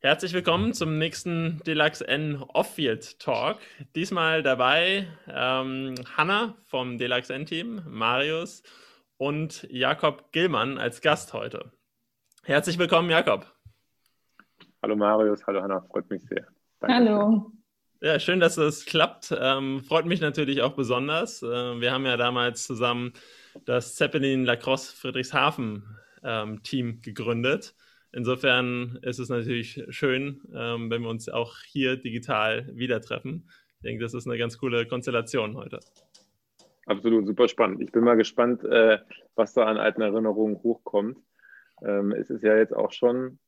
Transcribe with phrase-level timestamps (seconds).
[0.00, 3.58] Herzlich willkommen zum nächsten Deluxe N Off-Field Talk.
[3.96, 8.62] Diesmal dabei ähm, Hanna vom Deluxe N-Team, Marius
[9.16, 11.72] und Jakob Gillmann als Gast heute.
[12.44, 13.52] Herzlich willkommen, Jakob.
[14.84, 16.46] Hallo Marius, hallo Hanna, freut mich sehr.
[16.78, 17.50] Danke hallo.
[18.00, 19.34] Ja, schön, dass es klappt.
[19.36, 21.42] Ähm, freut mich natürlich auch besonders.
[21.42, 23.14] Äh, wir haben ja damals zusammen
[23.64, 27.74] das Zeppelin Lacrosse Friedrichshafen ähm, Team gegründet.
[28.12, 33.48] Insofern ist es natürlich schön, ähm, wenn wir uns auch hier digital wieder treffen.
[33.76, 35.80] Ich denke, das ist eine ganz coole Konstellation heute.
[36.86, 37.82] Absolut, super spannend.
[37.82, 38.98] Ich bin mal gespannt, äh,
[39.34, 41.18] was da an alten Erinnerungen hochkommt.
[41.82, 43.38] Ähm, es ist ja jetzt auch schon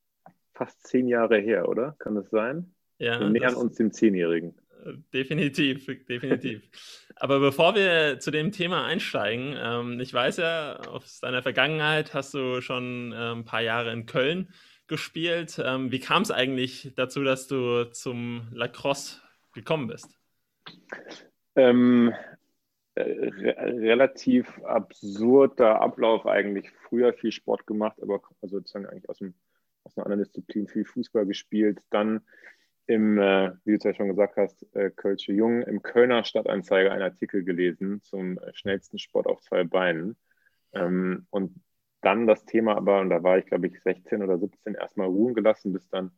[0.52, 1.96] fast zehn Jahre her, oder?
[1.98, 2.74] Kann das sein?
[2.98, 4.54] Ja, wir nähern uns dem Zehnjährigen.
[5.12, 6.62] Definitiv, definitiv.
[7.16, 12.34] Aber bevor wir zu dem Thema einsteigen, ähm, ich weiß ja, aus deiner Vergangenheit hast
[12.34, 14.48] du schon äh, ein paar Jahre in Köln
[14.86, 15.60] gespielt.
[15.64, 19.20] Ähm, wie kam es eigentlich dazu, dass du zum Lacrosse
[19.52, 20.18] gekommen bist?
[21.56, 22.12] Ähm,
[22.94, 26.70] äh, re relativ absurder Ablauf eigentlich.
[26.88, 29.34] Früher viel Sport gemacht, aber also sozusagen eigentlich aus, dem,
[29.84, 31.80] aus einer anderen Disziplin viel Fußball gespielt.
[31.90, 32.22] Dann
[32.90, 36.90] im, äh, wie du es ja schon gesagt hast, äh, Kölsche Jung, im Kölner Stadtanzeiger
[36.90, 40.16] einen Artikel gelesen zum äh, schnellsten Sport auf zwei Beinen.
[40.72, 41.54] Ähm, und
[42.00, 45.34] dann das Thema aber, und da war ich, glaube ich, 16 oder 17, erstmal ruhen
[45.34, 46.10] gelassen, bis dann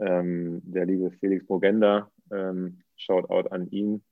[0.00, 4.02] ähm, der liebe Felix Mogenda, ähm, Shoutout an ihn,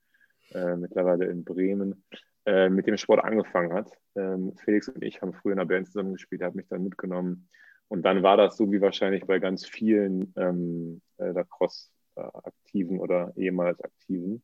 [0.53, 2.05] äh, mittlerweile in Bremen,
[2.45, 3.91] äh, mit dem Sport angefangen hat.
[4.15, 6.85] Ähm, Felix und ich haben früher in der Band zusammen gespielt, er hat mich dann
[6.85, 7.49] mitgenommen.
[7.89, 13.33] Und dann war das so wie wahrscheinlich bei ganz vielen ähm, äh, Lacrosse Aktiven oder
[13.35, 14.43] ehemals Aktiven.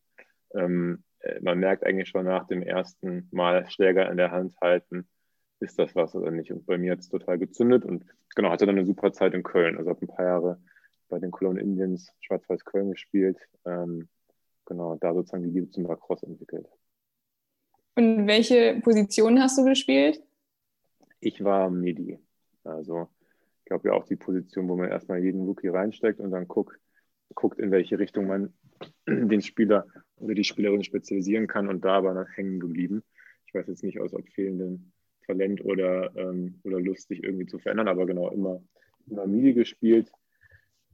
[0.53, 5.07] Ähm, äh, man merkt eigentlich schon nach dem ersten Mal Schläger in der Hand halten,
[5.59, 6.51] ist das was oder nicht.
[6.51, 9.43] Und bei mir hat es total gezündet und genau, hatte dann eine super Zeit in
[9.43, 9.77] Köln.
[9.77, 10.61] Also habe ein paar Jahre
[11.09, 13.37] bei den Cologne Indians Schwarz-Weiß Köln gespielt.
[13.65, 14.09] Ähm,
[14.65, 16.67] genau, da sozusagen die Liebe zum Lacrosse entwickelt.
[17.95, 20.21] Und welche Position hast du gespielt?
[21.19, 22.19] Ich war Midi.
[22.63, 23.07] Also
[23.59, 26.79] ich glaube ja auch die Position, wo man erstmal jeden Rookie reinsteckt und dann guckt,
[27.35, 28.53] guckt, in welche Richtung man
[29.07, 33.03] den Spieler oder die Spielerin spezialisieren kann und da war hängen geblieben.
[33.45, 34.93] Ich weiß jetzt nicht aus, ob fehlenden
[35.25, 38.61] Talent oder, ähm, oder Lust, sich irgendwie zu verändern, aber genau immer,
[39.07, 40.11] immer Midi gespielt.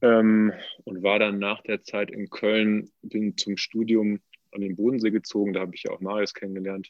[0.01, 0.53] Ähm,
[0.85, 4.19] und war dann nach der Zeit in Köln, bin zum Studium
[4.51, 6.89] an den Bodensee gezogen, da habe ich ja auch Marius kennengelernt.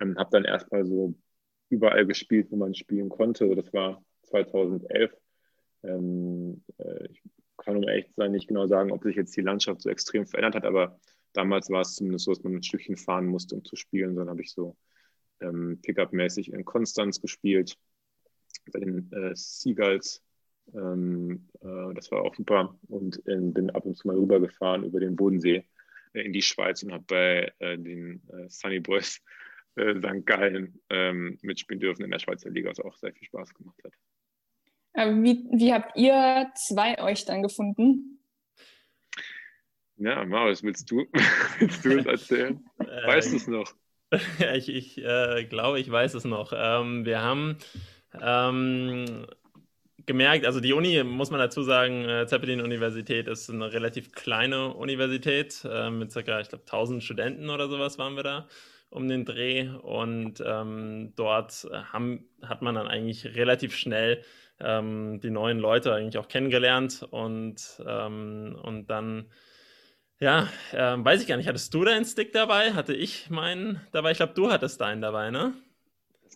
[0.00, 1.14] Ähm, habe dann erstmal so
[1.68, 3.54] überall gespielt, wo man spielen konnte.
[3.54, 5.12] Das war 2011.
[5.82, 7.22] Ähm, äh, ich
[7.56, 10.54] kann um echt sein nicht genau sagen, ob sich jetzt die Landschaft so extrem verändert
[10.56, 10.98] hat, aber
[11.32, 14.16] damals war es zumindest so, dass man ein Stückchen fahren musste, um zu spielen.
[14.16, 14.76] Dann habe ich so
[15.40, 17.76] ähm, Pickup-mäßig in Konstanz gespielt,
[18.72, 20.22] bei den äh, Seagulls.
[20.74, 24.98] Ähm, äh, das war auch super und in, bin ab und zu mal rübergefahren über
[24.98, 25.64] den Bodensee
[26.12, 29.20] äh, in die Schweiz und habe bei äh, den äh, Sunny Boys
[29.76, 30.26] äh, St.
[30.26, 33.92] Gallen ähm, mitspielen dürfen in der Schweizer Liga, was auch sehr viel Spaß gemacht hat.
[34.96, 38.18] Wie, wie habt ihr zwei euch dann gefunden?
[39.98, 41.06] Ja, Marius, willst du,
[41.58, 42.64] willst du es erzählen?
[42.78, 43.74] weißt du es noch?
[44.38, 46.52] Ja, ich, ich äh, glaube, ich weiß es noch.
[46.56, 47.58] Ähm, wir haben
[48.20, 49.26] ähm,
[50.06, 55.62] gemerkt, also die Uni, muss man dazu sagen, äh, Zeppelin-Universität ist eine relativ kleine Universität
[55.70, 58.48] äh, mit circa, ich glaube, 1000 Studenten oder sowas waren wir da
[58.88, 64.22] um den Dreh und ähm, dort haben, hat man dann eigentlich relativ schnell
[64.60, 69.30] ähm, die neuen Leute eigentlich auch kennengelernt und, ähm, und dann,
[70.18, 72.72] ja, äh, weiß ich gar nicht, hattest du deinen Stick dabei?
[72.72, 74.12] Hatte ich meinen dabei?
[74.12, 75.54] Ich glaube, du hattest deinen dabei, ne?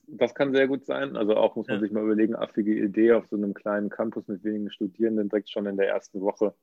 [0.06, 1.16] Das kann sehr gut sein.
[1.16, 1.80] Also auch muss man ja.
[1.80, 5.66] sich mal überlegen, affige Idee auf so einem kleinen Campus mit wenigen Studierenden direkt schon
[5.66, 6.54] in der ersten Woche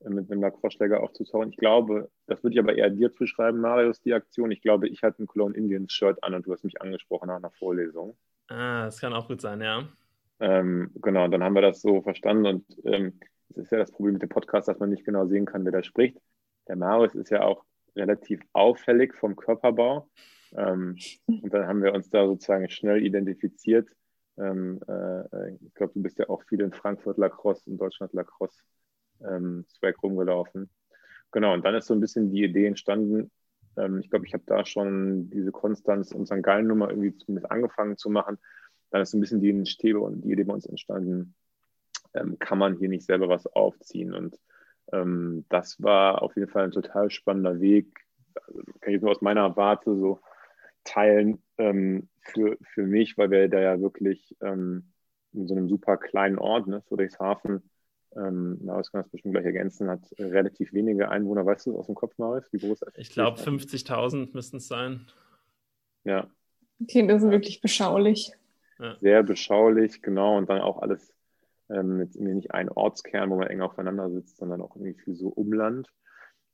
[0.00, 1.50] äh, mit einem Lackvorschläger aufzutauchen.
[1.50, 4.50] Ich glaube, das würde ich aber eher dir zuschreiben, Marius, die Aktion.
[4.50, 7.36] Ich glaube, ich hatte ein Cologne Indians Shirt an und du hast mich angesprochen nach
[7.36, 8.16] einer Vorlesung.
[8.48, 9.88] Ah, das kann auch gut sein, ja.
[10.40, 13.18] Ähm, genau, und dann haben wir das so verstanden und ähm,
[13.50, 15.72] das ist ja das Problem mit dem Podcast, dass man nicht genau sehen kann, wer
[15.72, 16.18] da spricht.
[16.68, 17.64] Der Marius ist ja auch
[17.94, 20.08] relativ auffällig vom Körperbau.
[20.56, 20.96] Ähm,
[21.26, 23.88] und dann haben wir uns da sozusagen schnell identifiziert.
[24.36, 28.62] Ähm, äh, ich glaube, du bist ja auch viel in Frankfurt Lacrosse, in Deutschland Lacrosse
[29.24, 30.70] ähm, Swag rumgelaufen.
[31.30, 33.30] Genau, und dann ist so ein bisschen die Idee entstanden.
[33.76, 36.42] Ähm, ich glaube, ich habe da schon diese Konstanz und St.
[36.42, 38.38] Gallen-Nummer irgendwie zumindest angefangen zu machen
[38.90, 41.34] dann ist ein bisschen die Stäbe und die Idee bei uns entstanden,
[42.14, 44.14] ähm, kann man hier nicht selber was aufziehen.
[44.14, 44.38] Und
[44.92, 48.06] ähm, das war auf jeden Fall ein total spannender Weg.
[48.46, 50.20] Also, kann ich nur aus meiner Warte so
[50.84, 54.92] teilen ähm, für, für mich, weil wir da ja wirklich ähm,
[55.32, 57.62] in so einem super kleinen Ort, ne, Friedrichshafen,
[58.16, 61.44] ähm, Marius kann das bestimmt gleich ergänzen, hat relativ wenige Einwohner.
[61.44, 62.98] Weißt du aus dem Kopf, Marius, wie groß das ist?
[62.98, 65.06] Ich glaube, 50.000 müssten es sein.
[66.04, 66.30] Ja.
[66.80, 68.32] Okay, das ist wirklich beschaulich.
[68.78, 68.96] Ja.
[69.00, 70.36] Sehr beschaulich, genau.
[70.36, 71.12] Und dann auch alles
[71.70, 75.14] ähm, jetzt irgendwie nicht ein Ortskern, wo man eng aufeinander sitzt, sondern auch irgendwie viel
[75.14, 75.88] so Umland.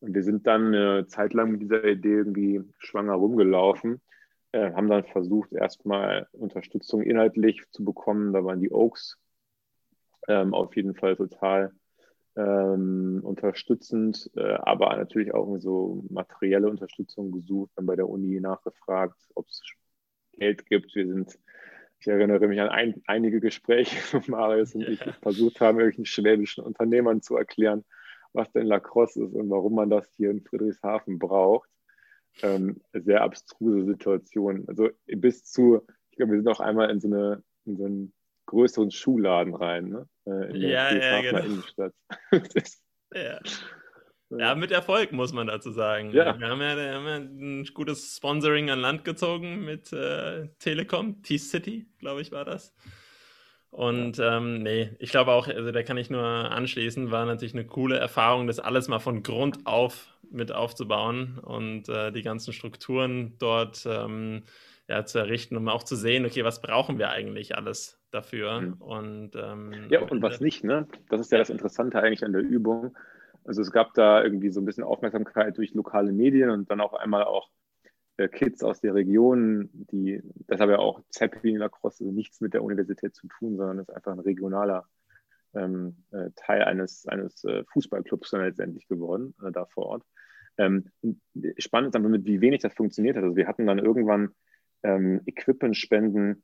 [0.01, 4.01] Und wir sind dann eine Zeit lang mit dieser Idee irgendwie schwanger rumgelaufen,
[4.53, 8.33] äh, haben dann versucht, erstmal Unterstützung inhaltlich zu bekommen.
[8.33, 9.19] Da waren die Oaks
[10.29, 11.73] ähm, auf jeden Fall total
[12.37, 19.19] ähm, unterstützend, äh, aber natürlich auch so materielle Unterstützung gesucht, dann bei der Uni nachgefragt,
[19.35, 19.63] ob es
[20.33, 20.95] Geld gibt.
[20.95, 21.39] Wir sind,
[22.01, 26.65] ich erinnere mich an ein, einige Gespräche, wo Marius und ich versucht haben, irgendwelchen schwäbischen
[26.65, 27.85] Unternehmern zu erklären,
[28.33, 31.69] was denn Lacrosse ist und warum man das hier in Friedrichshafen braucht.
[32.43, 34.65] Ähm, sehr abstruse Situation.
[34.69, 38.13] Also bis zu, ich glaube, wir sind auch einmal in so, eine, in so einen
[38.47, 40.09] größeren Schuhladen rein, ne?
[40.27, 41.45] Äh, in der ja, ja, genau.
[41.45, 41.93] Innenstadt.
[43.15, 43.41] ja.
[44.31, 46.13] Ja, mit Erfolg muss man dazu sagen.
[46.13, 46.39] Ja.
[46.39, 51.23] Wir haben ja, wir haben ja ein gutes Sponsoring an Land gezogen mit äh, Telekom,
[51.23, 52.75] T-City, glaube ich, war das.
[53.71, 57.67] Und ähm, nee, ich glaube auch, also da kann ich nur anschließen, war natürlich eine
[57.67, 63.37] coole Erfahrung, das alles mal von Grund auf mit aufzubauen und äh, die ganzen Strukturen
[63.39, 64.43] dort ähm,
[64.89, 68.61] ja, zu errichten, um auch zu sehen, okay, was brauchen wir eigentlich alles dafür?
[68.61, 68.73] Mhm.
[68.75, 70.87] Und, ähm, ja, und was nicht, ne?
[71.09, 72.97] Das ist ja das Interessante eigentlich an der Übung.
[73.51, 76.95] Also es gab da irgendwie so ein bisschen Aufmerksamkeit durch lokale Medien und dann auf
[76.95, 77.51] einmal auch
[78.17, 82.55] äh, Kids aus der Region, die, das habe ja auch Zeppelin Lacrosse also nichts mit
[82.55, 84.87] der Universität zu tun, sondern ist einfach ein regionaler
[85.55, 90.05] ähm, äh, Teil eines, eines äh, Fußballclubs dann letztendlich geworden, äh, da vor Ort.
[90.57, 90.89] Ähm,
[91.59, 93.25] spannend ist aber, mit wie wenig das funktioniert hat.
[93.25, 94.31] Also wir hatten dann irgendwann
[94.85, 96.41] ähm, Equipment-Spenden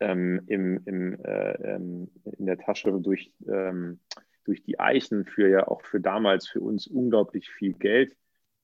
[0.00, 4.00] ähm, im, im, äh, ähm, in der Tasche durch, ähm,
[4.46, 8.16] durch die Eichen für ja auch für damals für uns unglaublich viel Geld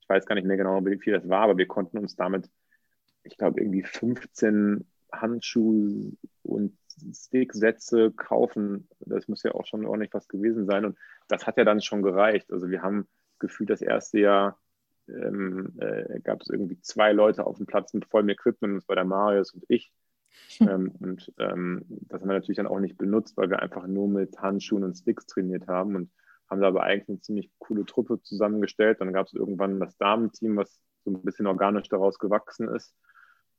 [0.02, 2.50] ich weiß gar nicht mehr genau, wie viel das war, aber wir konnten uns damit,
[3.22, 6.12] ich glaube, irgendwie 15 Handschuhe
[6.42, 6.76] und
[7.12, 8.88] Sticksätze kaufen.
[9.00, 10.84] Das muss ja auch schon ordentlich was gewesen sein.
[10.84, 10.98] Und
[11.28, 12.52] das hat ja dann schon gereicht.
[12.52, 13.08] Also wir haben
[13.38, 14.58] gefühlt das erste Jahr
[15.08, 18.96] ähm, äh, gab es irgendwie zwei Leute auf dem Platz mit vollem Equipment, das war
[18.96, 19.92] der Marius und ich.
[20.60, 24.08] Ähm, und ähm, das haben wir natürlich dann auch nicht benutzt, weil wir einfach nur
[24.08, 25.96] mit Handschuhen und Sticks trainiert haben.
[25.96, 26.10] Und
[26.52, 29.00] haben da aber eigentlich eine ziemlich coole Truppe zusammengestellt.
[29.00, 32.94] Dann gab es irgendwann das Damenteam, was so ein bisschen organisch daraus gewachsen ist.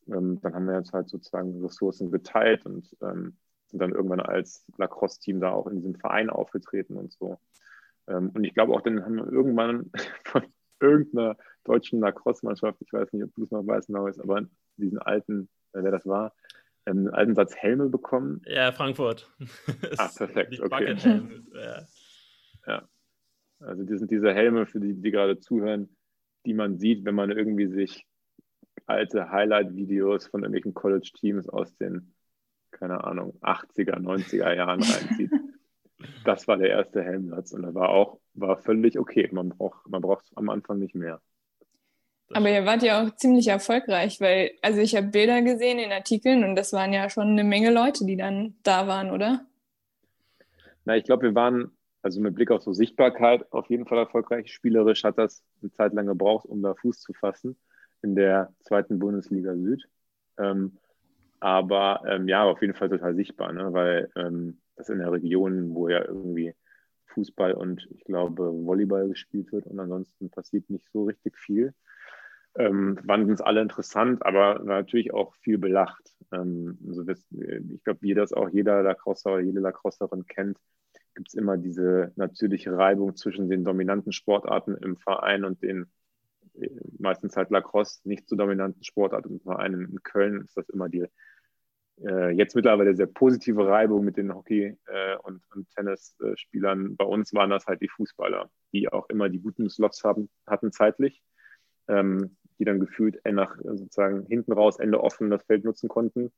[0.08, 3.38] Ähm, dann haben wir jetzt halt sozusagen Ressourcen geteilt und ähm,
[3.68, 7.40] sind dann irgendwann als Lacrosse-Team da auch in diesem Verein aufgetreten und so.
[8.08, 9.92] Ähm, und ich glaube auch, dann haben wir irgendwann
[10.25, 10.44] von
[10.80, 13.90] irgendeiner deutschen Lacrosse-Mannschaft, ich weiß nicht, ob du es noch weißt,
[14.20, 14.46] aber
[14.78, 16.34] diesen alten, äh, wer das war,
[16.86, 18.42] einen alten Satz Helme bekommen.
[18.46, 19.32] Ja, Frankfurt.
[19.98, 20.60] ah, perfekt.
[20.60, 20.96] Okay.
[21.54, 21.84] Ja.
[22.68, 22.90] Ja.
[23.60, 25.96] Also das sind diese Helme, für die, die gerade zuhören,
[26.46, 28.06] die man sieht, wenn man irgendwie sich
[28.86, 32.14] alte Highlight-Videos von irgendwelchen College-Teams aus den,
[32.72, 35.32] keine Ahnung, 80er, 90er Jahren reinzieht.
[36.26, 39.30] das war der erste Helmsatz und er war auch, war völlig okay.
[39.32, 41.22] Man braucht man braucht am Anfang nicht mehr.
[42.31, 46.44] Aber ihr wart ja auch ziemlich erfolgreich, weil, also ich habe Bilder gesehen in Artikeln
[46.44, 49.46] und das waren ja schon eine Menge Leute, die dann da waren, oder?
[50.86, 51.72] Na, ich glaube, wir waren
[52.03, 54.53] also mit Blick auf so Sichtbarkeit auf jeden Fall erfolgreich.
[54.53, 57.56] Spielerisch hat das eine Zeit lang gebraucht, um da Fuß zu fassen
[58.01, 59.88] in der zweiten Bundesliga Süd.
[60.38, 60.77] Ähm,
[61.39, 63.72] aber ähm, ja, auf jeden Fall total sichtbar, ne?
[63.72, 66.53] weil ähm, das in der Region, wo ja irgendwie
[67.08, 71.74] Fußball und ich glaube Volleyball gespielt wird und ansonsten passiert nicht so richtig viel.
[72.55, 76.15] Ähm, es alle interessant, aber natürlich auch viel belacht.
[76.31, 80.57] Ähm, also das, ich glaube, wie das auch jeder Lacrosser oder jede Lacrosserin kennt,
[81.15, 85.88] gibt es immer diese natürliche Reibung zwischen den dominanten Sportarten im Verein und den
[86.60, 86.69] äh,
[87.00, 89.74] meistens halt Lacrosse, nicht so dominanten Sportarten im Verein.
[89.74, 91.05] In Köln ist das immer die
[92.01, 96.95] äh, jetzt mittlerweile sehr positive Reibung mit den Hockey- äh, und, und Tennisspielern.
[96.95, 100.72] Bei uns waren das halt die Fußballer, die auch immer die guten Slots haben, hatten
[100.72, 101.22] zeitlich,
[101.88, 106.31] ähm, die dann gefühlt nach sozusagen hinten raus Ende offen das Feld nutzen konnten.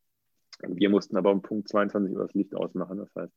[0.59, 2.97] Wir mussten aber um Punkt 22 Uhr das Licht ausmachen.
[2.97, 3.33] Das heißt,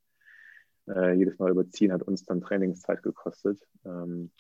[0.88, 3.61] äh, jedes Mal überziehen hat uns dann Trainingszeit gekostet.
[3.85, 4.30] Ähm,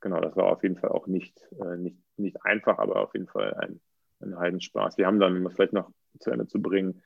[0.00, 3.28] genau, das war auf jeden Fall auch nicht, äh, nicht, nicht einfach, aber auf jeden
[3.28, 3.80] Fall ein,
[4.20, 4.98] ein Heidenspaß.
[4.98, 7.02] Wir haben dann, um das vielleicht noch zu Ende zu bringen,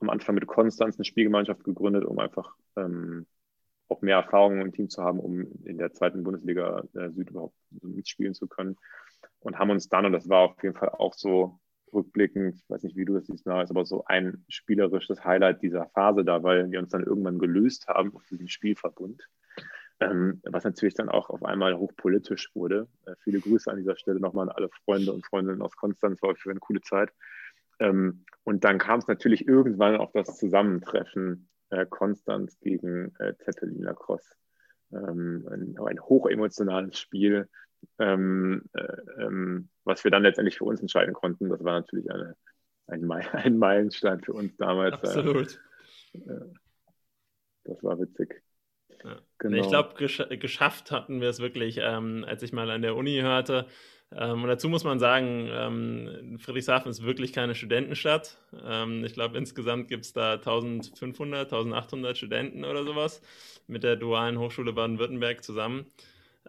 [0.00, 3.26] am Anfang mit Konstanz eine Spielgemeinschaft gegründet, um einfach ähm,
[3.88, 7.56] auch mehr Erfahrung im Team zu haben, um in der zweiten Bundesliga äh, Süd überhaupt
[7.82, 8.76] mitspielen zu können.
[9.40, 11.58] Und haben uns dann, und das war auf jeden Fall auch so
[11.92, 15.86] rückblickend, ich weiß nicht, wie du das siehst, ist aber so ein spielerisches Highlight dieser
[15.86, 19.26] Phase da, weil wir uns dann irgendwann gelöst haben aus diesem Spielverbund.
[20.00, 22.88] ähm, was natürlich dann auch auf einmal hochpolitisch wurde.
[23.06, 26.34] Äh, viele Grüße an dieser Stelle nochmal an alle Freunde und Freundinnen aus Konstanz, war
[26.36, 27.10] für eine coole Zeit.
[27.80, 33.82] Ähm, und dann kam es natürlich irgendwann auf das Zusammentreffen äh, Konstanz gegen äh, Zeppelin
[33.82, 34.34] Lacrosse.
[34.92, 37.48] Ähm, ein, ein hochemotionales Spiel,
[37.98, 41.48] ähm, äh, ähm, was wir dann letztendlich für uns entscheiden konnten.
[41.48, 42.36] Das war natürlich eine,
[42.86, 44.94] ein, ein Meilenstein für uns damals.
[44.94, 45.60] Äh, Absolut.
[46.14, 46.18] Äh,
[47.64, 48.42] das war witzig.
[49.04, 49.20] Ja.
[49.38, 49.56] Genau.
[49.58, 53.20] Ich glaube, gesch geschafft hatten wir es wirklich, ähm, als ich mal an der Uni
[53.20, 53.66] hörte.
[54.10, 58.38] Ähm, und dazu muss man sagen, ähm, Friedrichshafen ist wirklich keine Studentenstadt.
[58.64, 63.20] Ähm, ich glaube, insgesamt gibt es da 1500, 1800 Studenten oder sowas
[63.66, 65.86] mit der Dualen Hochschule Baden-Württemberg zusammen.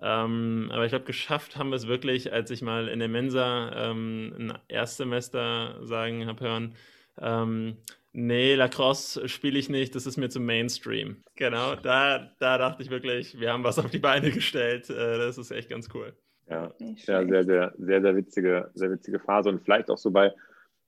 [0.01, 3.89] Ähm, aber ich glaube, geschafft haben wir es wirklich, als ich mal in der Mensa
[3.89, 6.75] ähm, ein Erstsemester sagen habe hören,
[7.19, 7.77] ähm,
[8.13, 11.17] nee, Lacrosse spiele ich nicht, das ist mir zu Mainstream.
[11.35, 14.89] Genau, da, da dachte ich wirklich, wir haben was auf die Beine gestellt.
[14.89, 16.13] Äh, das ist echt ganz cool.
[16.47, 20.33] Ja, ja sehr, sehr, sehr, sehr witzige, sehr witzige Phase und vielleicht auch so bei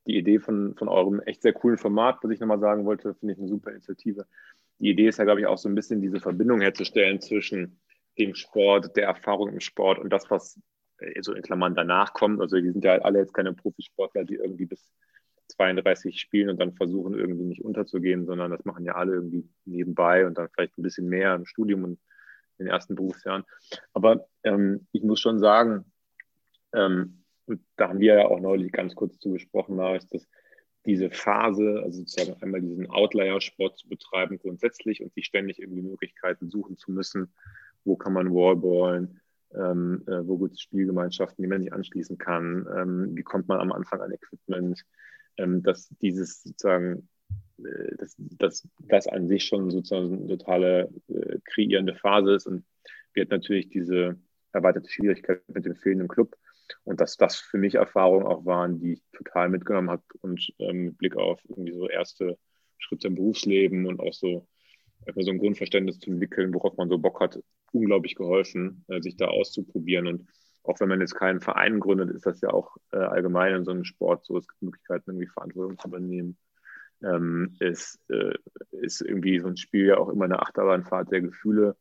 [0.07, 3.33] die Idee von, von eurem echt sehr coolen Format, was ich nochmal sagen wollte, finde
[3.33, 4.25] ich eine super Initiative.
[4.79, 7.79] Die Idee ist ja, glaube ich, auch so ein bisschen diese Verbindung herzustellen zwischen
[8.17, 10.59] dem Sport, der Erfahrung im Sport und das, was
[10.97, 12.41] äh, so in Klammern danach kommt.
[12.41, 14.91] Also die sind ja alle jetzt keine Profisportler, die irgendwie bis
[15.49, 20.25] 32 spielen und dann versuchen irgendwie nicht unterzugehen, sondern das machen ja alle irgendwie nebenbei
[20.25, 21.99] und dann vielleicht ein bisschen mehr im Studium und
[22.57, 23.43] in den ersten Berufsjahren.
[23.93, 25.85] Aber ähm, ich muss schon sagen,
[26.73, 27.23] ähm,
[27.75, 30.27] da haben wir ja auch neulich ganz kurz zugesprochen, Marius, dass
[30.85, 36.49] diese Phase, also sozusagen einmal diesen Outlier-Sport zu betreiben grundsätzlich und sich ständig irgendwie Möglichkeiten
[36.49, 37.33] suchen zu müssen,
[37.83, 39.21] wo kann man Wallballen,
[39.53, 43.59] ähm, äh, wo gibt es Spielgemeinschaften, die man sich anschließen kann, ähm, wie kommt man
[43.59, 44.83] am Anfang an Equipment,
[45.37, 47.09] ähm, dass dieses sozusagen,
[47.57, 47.95] äh,
[48.37, 52.65] dass, das an sich schon sozusagen eine totale äh, kreierende Phase ist und
[53.13, 54.17] wird natürlich diese
[54.53, 56.35] erweiterte Schwierigkeit mit dem fehlenden Club
[56.83, 60.85] und dass das für mich Erfahrungen auch waren, die ich total mitgenommen habe und ähm,
[60.85, 62.37] mit Blick auf irgendwie so erste
[62.77, 64.47] Schritte im Berufsleben und auch so
[65.15, 67.39] so ein Grundverständnis zu entwickeln, worauf man so Bock hat,
[67.73, 70.07] unglaublich geholfen, äh, sich da auszuprobieren.
[70.07, 70.29] Und
[70.63, 73.71] auch wenn man jetzt keinen Verein gründet, ist das ja auch äh, allgemein in so
[73.71, 74.37] einem Sport so.
[74.37, 76.37] Es gibt Möglichkeiten, irgendwie Verantwortung zu übernehmen.
[77.03, 78.33] Ähm, es äh,
[78.71, 81.75] ist irgendwie so ein Spiel ja auch immer eine Achterbahnfahrt der Gefühle.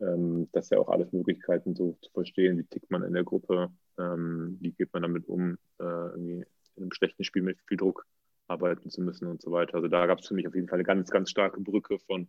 [0.00, 3.24] Ähm, das ist ja auch alles Möglichkeiten, so zu verstehen, wie tickt man in der
[3.24, 6.44] Gruppe, ähm, wie geht man damit um, äh, irgendwie
[6.76, 8.04] in einem schlechten Spiel mit viel Druck
[8.48, 9.76] arbeiten zu müssen und so weiter.
[9.76, 12.28] Also da gab es für mich auf jeden Fall eine ganz, ganz starke Brücke von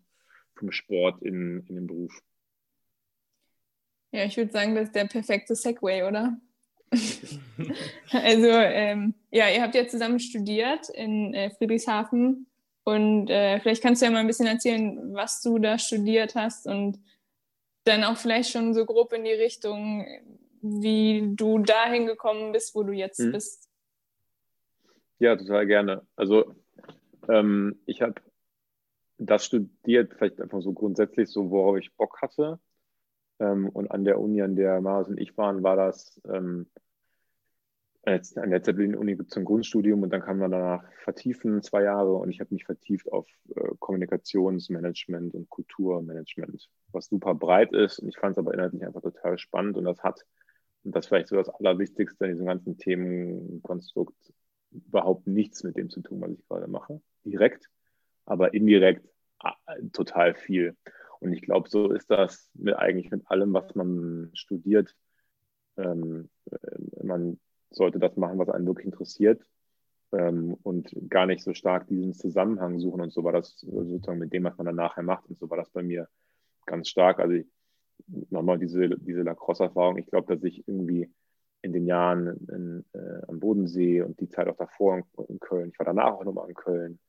[0.55, 2.22] vom Sport in, in den Beruf.
[4.15, 6.38] Ja, ich würde sagen, das ist der perfekte Segway, oder?
[8.12, 12.48] also, ähm, ja, ihr habt ja zusammen studiert in äh, Friedrichshafen
[12.86, 16.65] und äh, vielleicht kannst du ja mal ein bisschen erzählen, was du da studiert hast
[16.65, 16.98] und
[17.84, 20.05] dann auch vielleicht schon so grob in die Richtung,
[20.62, 23.34] wie du dahin gekommen bist, wo du jetzt hm.
[23.34, 23.69] bist.
[25.19, 26.07] Ja, total gerne.
[26.15, 26.55] Also,
[27.27, 28.15] ähm, ich habe
[29.17, 32.60] das studiert, vielleicht einfach so grundsätzlich so, worauf ich Bock hatte.
[33.39, 36.67] Ähm, und an der Uni, an der Marius und ich waren, war das ähm,
[38.03, 42.39] an der Zeppelin-Uni zum Grundstudium und dann kam man danach vertiefen, zwei Jahre und ich
[42.39, 48.33] habe mich vertieft auf äh, Kommunikationsmanagement und Kulturmanagement, was super breit ist und ich fand
[48.33, 50.23] es aber inhaltlich einfach total spannend und das hat,
[50.83, 54.15] und das vielleicht so das Allerwichtigste in diesem ganzen Themenkonstrukt,
[54.71, 57.69] überhaupt nichts mit dem zu tun, was ich gerade mache, direkt
[58.25, 59.07] aber indirekt
[59.93, 60.75] total viel.
[61.19, 64.95] Und ich glaube, so ist das mit, eigentlich mit allem, was man studiert.
[65.77, 69.43] Ähm, äh, man sollte das machen, was einen wirklich interessiert
[70.12, 73.01] ähm, und gar nicht so stark diesen Zusammenhang suchen.
[73.01, 75.27] Und so war das sozusagen mit dem, was man dann nachher macht.
[75.29, 76.07] Und so war das bei mir
[76.65, 77.19] ganz stark.
[77.19, 77.43] Also
[78.29, 79.98] nochmal diese, diese Lacrosse-Erfahrung.
[79.98, 81.10] Ich glaube, dass ich irgendwie
[81.62, 85.69] in den Jahren in, äh, am Bodensee und die Zeit auch davor in, in Köln,
[85.72, 87.00] ich war danach auch nochmal in Köln,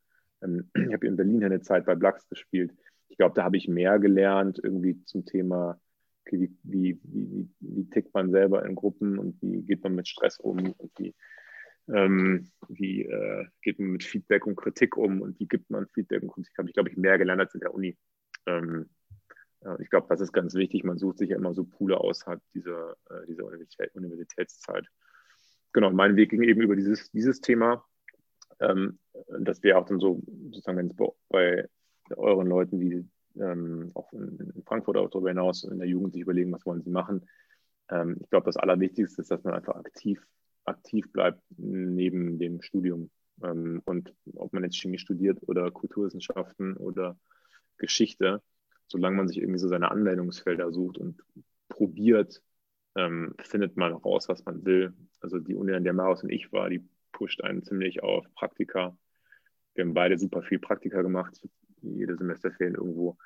[0.42, 2.72] ähm, ich habe in Berlin eine Zeit bei Blacks gespielt.
[3.08, 5.80] Ich glaube, da habe ich mehr gelernt, irgendwie zum Thema,
[6.24, 10.38] wie, wie, wie, wie, tickt man selber in Gruppen und wie geht man mit Stress
[10.38, 11.14] um und wie,
[11.88, 16.22] ähm, wie äh, geht man mit Feedback und Kritik um und wie gibt man Feedback
[16.22, 16.52] und Kritik.
[16.58, 17.96] Habe ich, glaube ich, mehr gelernt als in der Uni.
[18.46, 18.90] Ähm,
[19.60, 20.82] äh, ich glaube, das ist ganz wichtig.
[20.82, 24.86] Man sucht sich ja immer so Poole außerhalb dieser, äh, dieser Universität, Universitätszeit.
[25.72, 27.84] Genau, mein Weg ging eben über dieses, dieses Thema
[28.60, 28.98] ähm,
[29.40, 30.96] dass wir auch dann so, sozusagen, wenn es
[31.28, 31.68] bei,
[32.16, 33.06] euren Leuten, die
[33.40, 36.90] ähm, auch in, Frankfurt auch darüber hinaus in der Jugend sich überlegen, was wollen sie
[36.90, 37.28] machen.
[37.90, 40.26] Ähm, ich glaube, das Allerwichtigste ist, dass man einfach aktiv,
[40.64, 43.10] aktiv bleibt neben dem Studium.
[43.42, 47.18] Ähm, und ob man jetzt Chemie studiert oder Kulturwissenschaften oder
[47.76, 48.42] Geschichte,
[48.88, 51.22] solange man sich irgendwie so seine Anwendungsfelder sucht und
[51.68, 52.42] probiert,
[52.96, 54.94] ähm, findet man raus, was man will.
[55.20, 58.96] Also die Uni, an der Maus und ich war, die pusht einen ziemlich auf Praktika.
[59.74, 61.40] Wir haben beide super viel Praktika gemacht,
[61.94, 63.16] jede Semesterferien irgendwo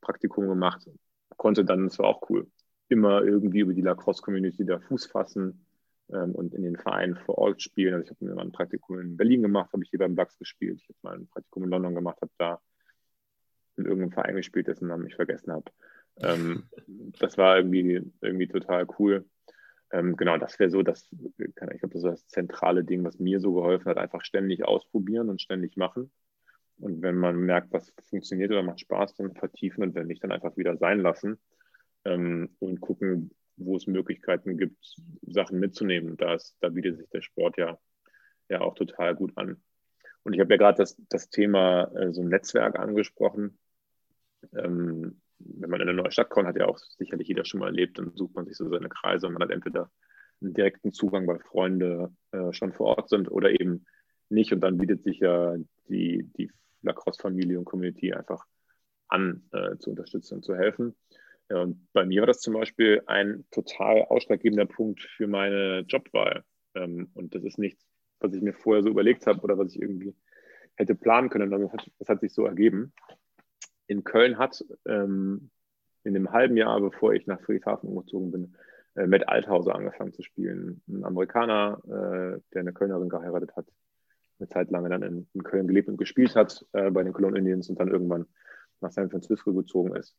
[0.00, 0.88] Praktikum gemacht.
[1.36, 2.46] Konnte dann, das war auch cool,
[2.88, 5.66] immer irgendwie über die Lacrosse-Community da Fuß fassen
[6.10, 7.94] ähm, und in den Vereinen vor Ort spielen.
[7.94, 10.38] Also ich habe mir mal ein Praktikum in Berlin gemacht, habe ich hier beim Blacks
[10.38, 10.80] gespielt.
[10.80, 12.60] Ich habe mal ein Praktikum in London gemacht, habe da
[13.76, 15.64] in irgendeinem Verein gespielt, dessen Namen ich vergessen habe.
[16.18, 16.64] Ähm,
[17.18, 19.24] das war irgendwie, irgendwie total cool.
[19.90, 23.40] Ähm, genau, das wäre so das, ich glaube, das ist das zentrale Ding, was mir
[23.40, 26.10] so geholfen hat, einfach ständig ausprobieren und ständig machen.
[26.78, 30.32] Und wenn man merkt, was funktioniert oder macht Spaß, dann vertiefen und wenn nicht, dann
[30.32, 31.38] einfach wieder sein lassen
[32.04, 36.16] ähm, und gucken, wo es Möglichkeiten gibt, Sachen mitzunehmen.
[36.16, 37.78] Da, ist, da bietet sich der Sport ja,
[38.48, 39.62] ja auch total gut an.
[40.24, 43.58] Und ich habe ja gerade das, das Thema äh, so ein Netzwerk angesprochen.
[44.54, 47.66] Ähm, wenn man in eine neue Stadt kommt, hat ja auch sicherlich jeder schon mal
[47.66, 49.90] erlebt, dann sucht man sich so seine Kreise und man hat entweder
[50.40, 53.84] einen direkten Zugang, weil Freunde äh, schon vor Ort sind oder eben
[54.28, 54.52] nicht.
[54.52, 55.54] Und dann bietet sich ja
[55.88, 56.50] die, die
[56.82, 58.44] Lacrosse-Familie und Community einfach
[59.08, 60.94] an, äh, zu unterstützen und zu helfen.
[61.50, 66.44] Ja, und bei mir war das zum Beispiel ein total ausschlaggebender Punkt für meine Jobwahl.
[66.74, 67.84] Ähm, und das ist nichts,
[68.20, 70.14] was ich mir vorher so überlegt habe oder was ich irgendwie
[70.76, 71.50] hätte planen können.
[71.50, 72.92] Das hat, das hat sich so ergeben.
[73.86, 75.50] In Köln hat ähm,
[76.04, 78.56] in dem halben Jahr, bevor ich nach Friedrichshafen umgezogen bin,
[78.94, 80.82] äh, Matt Althauser angefangen zu spielen.
[80.88, 83.66] Ein Amerikaner, äh, der eine Kölnerin geheiratet hat,
[84.38, 87.38] eine Zeit lang dann in, in Köln gelebt und gespielt hat äh, bei den Cologne
[87.38, 88.26] Indians und dann irgendwann
[88.80, 90.16] nach San Francisco gezogen ist.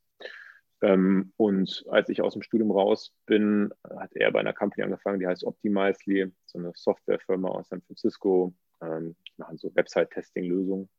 [0.81, 5.19] Ähm, und als ich aus dem Studium raus bin, hat er bei einer Company angefangen,
[5.19, 10.89] die heißt Optimizely, so eine Softwarefirma aus San Francisco, ähm, machen so Website-Testing-Lösungen.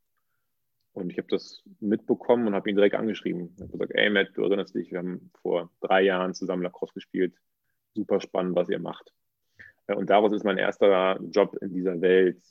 [0.93, 3.53] Und ich habe das mitbekommen und habe ihn direkt angeschrieben.
[3.55, 6.95] Ich habe gesagt, ey Matt, du erinnerst dich, wir haben vor drei Jahren zusammen Lacrosse
[6.95, 7.35] gespielt.
[7.95, 9.13] Super spannend, was ihr macht.
[9.89, 12.43] Und daraus ist mein erster Job in dieser Welt,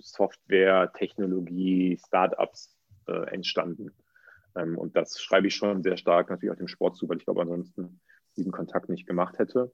[0.00, 2.76] Software, Technologie, Startups
[3.06, 3.90] äh, entstanden.
[4.54, 7.24] Ähm, und das schreibe ich schon sehr stark natürlich auch dem Sport zu, weil ich
[7.24, 8.00] glaube, ansonsten
[8.36, 9.72] diesen Kontakt nicht gemacht hätte.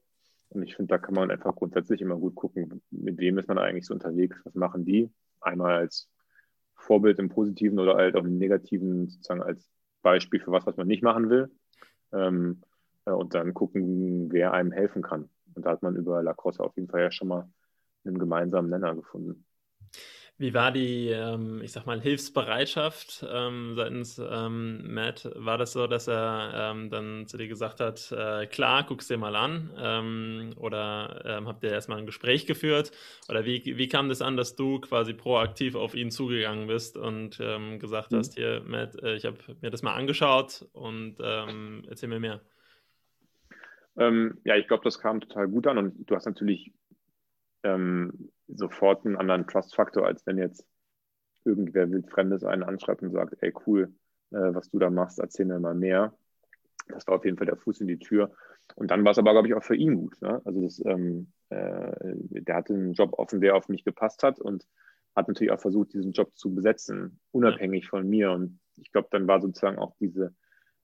[0.49, 3.59] Und ich finde, da kann man einfach grundsätzlich immer gut gucken, mit wem ist man
[3.59, 5.11] eigentlich so unterwegs, was machen die.
[5.41, 6.09] Einmal als
[6.75, 9.69] Vorbild im Positiven oder halt auch im Negativen, sozusagen als
[10.01, 11.51] Beispiel für was, was man nicht machen will.
[12.11, 12.61] Ähm,
[13.05, 15.29] äh, und dann gucken, wer einem helfen kann.
[15.53, 17.49] Und da hat man über Lacrosse auf jeden Fall ja schon mal
[18.05, 19.45] einen gemeinsamen Nenner gefunden.
[20.39, 25.29] Wie war die, ähm, ich sag mal, Hilfsbereitschaft ähm, seitens ähm, Matt?
[25.35, 29.17] War das so, dass er ähm, dann zu dir gesagt hat, äh, klar, guck's dir
[29.17, 29.69] mal an?
[29.77, 32.93] Ähm, oder ähm, habt ihr erstmal ein Gespräch geführt?
[33.27, 37.37] Oder wie, wie kam das an, dass du quasi proaktiv auf ihn zugegangen bist und
[37.79, 38.17] gesagt mhm.
[38.17, 42.41] hast, hier, Matt, äh, ich habe mir das mal angeschaut und erzähl mir mehr?
[43.97, 46.71] ja, ich glaube, das kam total gut an und du hast natürlich
[48.53, 50.65] sofort einen anderen Trust-Faktor, als wenn jetzt
[51.45, 53.93] irgendwer wildfremdes einen anschreibt und sagt, ey cool,
[54.31, 56.13] äh, was du da machst, erzähl mir mal mehr.
[56.87, 58.31] Das war auf jeden Fall der Fuß in die Tür.
[58.75, 60.21] Und dann war es aber, glaube ich, auch für ihn gut.
[60.21, 60.41] Ne?
[60.45, 64.67] Also das, ähm, äh, der hatte einen Job offen, der auf mich gepasst hat und
[65.15, 68.31] hat natürlich auch versucht, diesen Job zu besetzen, unabhängig von mir.
[68.31, 70.33] Und ich glaube, dann war sozusagen auch diese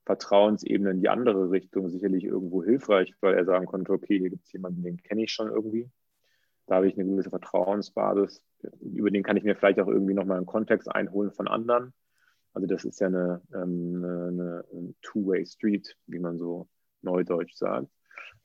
[0.04, 4.44] Vertrauensebene in die andere Richtung sicherlich irgendwo hilfreich, weil er sagen konnte, okay, hier gibt
[4.44, 5.90] es jemanden, den kenne ich schon irgendwie.
[6.66, 8.42] Da habe ich eine gewisse Vertrauensbasis.
[8.80, 11.92] Über den kann ich mir vielleicht auch irgendwie nochmal einen Kontext einholen von anderen.
[12.52, 16.68] Also das ist ja eine, ähm, eine, eine Two-Way-Street, wie man so
[17.02, 17.88] neudeutsch sagt.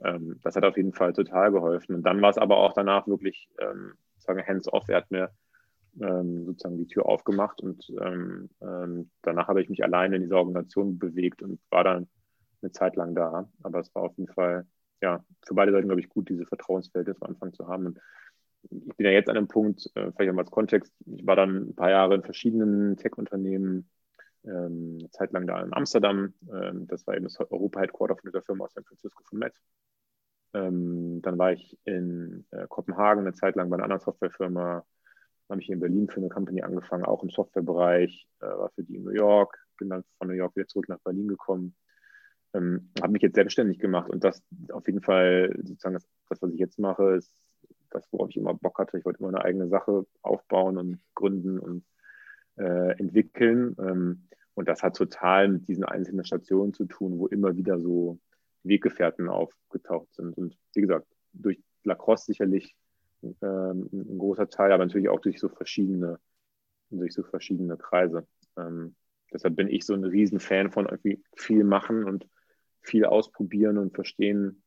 [0.04, 1.96] Ähm, das hat auf jeden Fall total geholfen.
[1.96, 4.88] Und dann war es aber auch danach wirklich ähm, sagen hands-off.
[4.90, 5.32] Er hat mir
[5.94, 7.92] sozusagen die Tür aufgemacht und
[9.24, 12.08] danach habe ich mich alleine in dieser Organisation bewegt und war dann
[12.62, 13.50] eine Zeit lang da.
[13.62, 14.66] Aber es war auf jeden Fall
[15.02, 17.88] ja, für beide Seiten, glaube ich, gut, diese Vertrauensverhältnisse am Anfang zu haben.
[17.88, 18.00] Und
[18.70, 21.36] ich bin ja jetzt an einem Punkt, äh, vielleicht auch mal als Kontext, ich war
[21.36, 23.90] dann ein paar Jahre in verschiedenen Tech-Unternehmen,
[24.44, 26.34] ähm, eine Zeit lang da in Amsterdam.
[26.52, 29.54] Ähm, das war eben das Europa-Headquarter von dieser Firma aus San Francisco von Met.
[30.54, 34.86] Ähm, dann war ich in äh, Kopenhagen eine Zeit lang bei einer anderen Softwarefirma.
[35.48, 38.70] Dann habe ich hier in Berlin für eine Company angefangen, auch im Softwarebereich, äh, war
[38.76, 41.76] für die in New York, bin dann von New York wieder zurück nach Berlin gekommen
[42.54, 46.52] ähm, habe mich jetzt selbstständig gemacht und das auf jeden Fall sozusagen das, das, was
[46.52, 47.34] ich jetzt mache, ist
[47.92, 48.98] das, worauf ich immer Bock hatte.
[48.98, 51.84] Ich wollte immer eine eigene Sache aufbauen und gründen und
[52.58, 53.76] äh, entwickeln.
[53.80, 58.20] Ähm, und das hat total mit diesen einzelnen Stationen zu tun, wo immer wieder so
[58.64, 60.38] Weggefährten aufgetaucht sind.
[60.38, 62.76] Und wie gesagt, durch Lacrosse sicherlich
[63.24, 66.20] ähm, ein großer Teil, aber natürlich auch durch so verschiedene,
[66.90, 68.28] durch so verschiedene Kreise.
[68.58, 68.96] Ähm,
[69.32, 72.28] deshalb bin ich so ein Riesenfan von irgendwie viel machen und
[72.82, 74.64] viel ausprobieren und verstehen,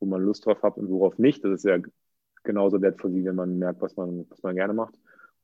[0.00, 1.44] wo man Lust drauf hat und worauf nicht.
[1.44, 1.78] Das ist ja
[2.42, 4.94] genauso wertvoll, wie wenn man merkt, was man, was man gerne macht.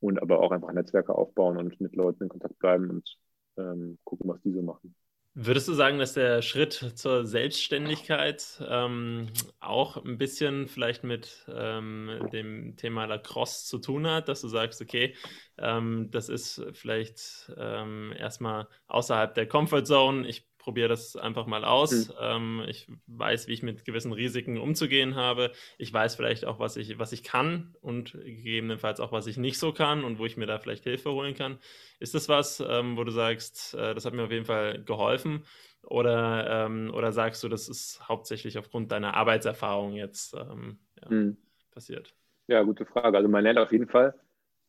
[0.00, 3.18] Und aber auch einfach Netzwerke aufbauen und mit Leuten in Kontakt bleiben und
[3.56, 4.94] ähm, gucken, was die so machen.
[5.40, 9.28] Würdest du sagen, dass der Schritt zur Selbstständigkeit ähm,
[9.60, 14.82] auch ein bisschen vielleicht mit ähm, dem Thema Lacrosse zu tun hat, dass du sagst,
[14.82, 15.14] okay,
[15.56, 22.08] ähm, das ist vielleicht ähm, erstmal außerhalb der Comfortzone, ich probiere das einfach mal aus.
[22.08, 22.14] Mhm.
[22.20, 25.50] Ähm, ich weiß, wie ich mit gewissen Risiken umzugehen habe.
[25.78, 29.58] Ich weiß vielleicht auch, was ich, was ich kann und gegebenenfalls auch, was ich nicht
[29.58, 31.58] so kann und wo ich mir da vielleicht Hilfe holen kann.
[32.00, 35.46] Ist das was, ähm, wo du sagst, äh, das hat mir auf jeden Fall geholfen?
[35.84, 41.38] Oder, ähm, oder sagst du, das ist hauptsächlich aufgrund deiner Arbeitserfahrung jetzt ähm, ja, mhm.
[41.70, 42.14] passiert?
[42.46, 43.16] Ja, gute Frage.
[43.16, 44.14] Also man lernt auf jeden Fall,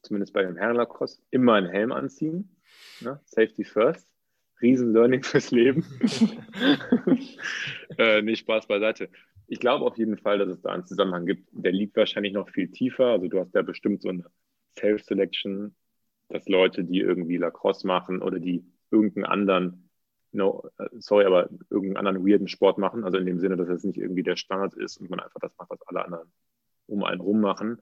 [0.01, 2.55] zumindest bei dem Herrenlacrosse, immer einen Helm anziehen.
[3.01, 3.19] Ne?
[3.25, 4.07] Safety first.
[4.61, 5.85] Riesen-Learning fürs Leben.
[7.97, 9.09] äh, nicht Spaß beiseite.
[9.47, 11.49] Ich glaube auf jeden Fall, dass es da einen Zusammenhang gibt.
[11.51, 13.05] Der liegt wahrscheinlich noch viel tiefer.
[13.05, 14.25] Also du hast ja bestimmt so eine
[14.77, 15.75] Self-Selection,
[16.29, 19.89] dass Leute, die irgendwie Lacrosse machen oder die irgendeinen anderen,
[20.31, 20.69] no,
[20.99, 23.03] sorry, aber irgendeinen anderen weirden Sport machen.
[23.03, 25.57] Also in dem Sinne, dass es nicht irgendwie der Standard ist und man einfach das
[25.57, 26.31] macht, was alle anderen
[26.85, 27.81] um einen rum machen.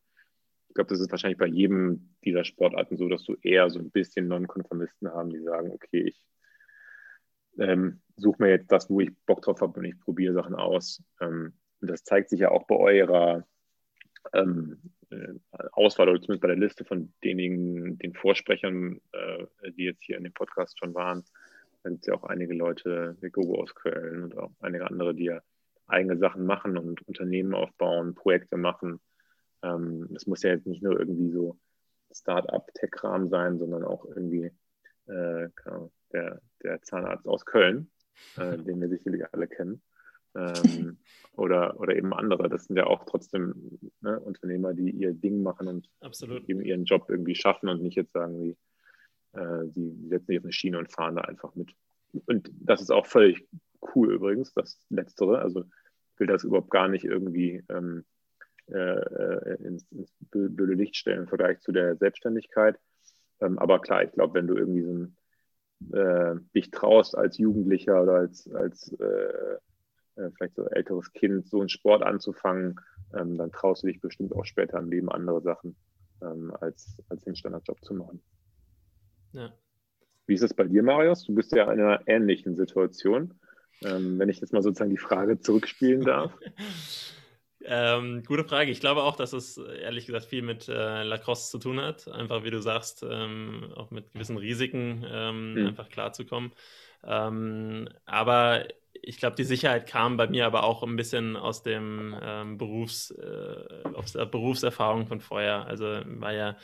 [0.70, 3.90] Ich glaube, das ist wahrscheinlich bei jedem dieser Sportarten so, dass du eher so ein
[3.90, 6.24] bisschen Nonkonformisten haben, die sagen, okay, ich
[7.60, 11.04] ähm, suche mir jetzt das, wo ich Bock drauf habe und ich probiere Sachen aus.
[11.22, 13.48] Ähm, und das zeigt sich ja auch bei eurer
[14.34, 15.34] ähm, äh,
[15.72, 20.24] Auswahl oder zumindest bei der Liste von denjenigen, den Vorsprechern, äh, die jetzt hier in
[20.24, 21.24] dem Podcast schon waren.
[21.84, 25.13] Da gibt es ja auch einige Leute, wie Gogo aus Köln und auch einige andere,
[25.13, 25.41] die ja
[25.88, 29.00] eigene Sachen machen und Unternehmen aufbauen, Projekte machen.
[29.63, 31.58] Ähm, das muss ja jetzt nicht nur irgendwie so
[32.12, 34.52] Start-up-Tech-Rahmen sein, sondern auch irgendwie
[35.08, 35.50] äh,
[36.13, 37.89] der, der Zahnarzt aus Köln,
[38.38, 39.82] äh, den wir sicherlich alle kennen.
[40.36, 40.98] Ähm,
[41.34, 42.50] oder, oder eben andere.
[42.50, 46.48] Das sind ja auch trotzdem ne, Unternehmer, die ihr Ding machen und Absolut.
[46.50, 48.58] eben ihren Job irgendwie schaffen und nicht jetzt sagen, wie,
[49.38, 51.72] äh, die setzen sich auf eine Schiene und fahren da einfach mit.
[52.26, 53.48] Und das ist auch völlig
[53.96, 55.39] cool übrigens, das Letztere.
[55.39, 58.06] Also ich will das überhaupt gar nicht irgendwie ähm,
[58.67, 62.80] äh, äh ins, ins blöde Licht stellen im Vergleich zu der Selbstständigkeit.
[63.39, 65.17] Ähm, aber klar, ich glaube, wenn du irgendwie so ein
[65.94, 69.58] äh, dich traust als Jugendlicher oder als, als äh,
[70.18, 72.80] äh, vielleicht so älteres Kind so einen Sport anzufangen,
[73.13, 75.76] ähm, dann traust du dich bestimmt auch später im Leben andere Sachen
[76.22, 78.22] ähm, als, als den Standardjob zu machen.
[79.34, 79.54] Ja.
[80.26, 81.26] Wie ist es bei dir, Marius?
[81.26, 83.34] Du bist ja in einer ähnlichen Situation.
[83.84, 86.34] Ähm, wenn ich jetzt mal sozusagen die Frage zurückspielen darf.
[87.63, 88.72] Ähm, gute Frage.
[88.72, 92.08] Ich glaube auch, dass es ehrlich gesagt viel mit äh, Lacrosse zu tun hat.
[92.08, 95.67] Einfach wie du sagst, ähm, auch mit gewissen Risiken ähm, mhm.
[95.67, 96.52] einfach klarzukommen.
[97.04, 102.15] Ähm, aber ich glaube, die Sicherheit kam bei mir aber auch ein bisschen aus dem
[102.22, 105.65] ähm, Berufs, äh, aus der Berufserfahrung von vorher.
[105.65, 106.58] Also war ja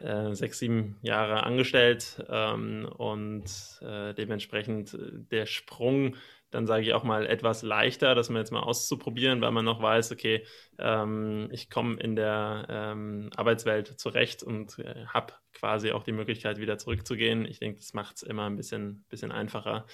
[0.00, 3.44] äh, sechs, sieben Jahre angestellt ähm, und
[3.82, 4.98] äh, dementsprechend äh,
[5.30, 6.16] der Sprung
[6.52, 9.82] dann sage ich auch mal etwas leichter, das mal jetzt mal auszuprobieren, weil man noch
[9.82, 10.46] weiß, okay,
[10.78, 16.58] ähm, ich komme in der ähm, Arbeitswelt zurecht und äh, habe quasi auch die Möglichkeit,
[16.58, 17.46] wieder zurückzugehen.
[17.46, 19.86] Ich denke, das macht es immer ein bisschen, bisschen einfacher.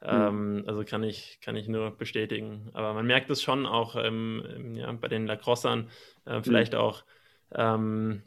[0.00, 0.08] Mhm.
[0.08, 2.70] Ähm, also kann ich, kann ich nur bestätigen.
[2.74, 5.90] Aber man merkt es schon auch ähm, ja, bei den Lacrossern,
[6.26, 6.78] äh, vielleicht mhm.
[6.78, 7.04] auch
[7.52, 8.22] ähm,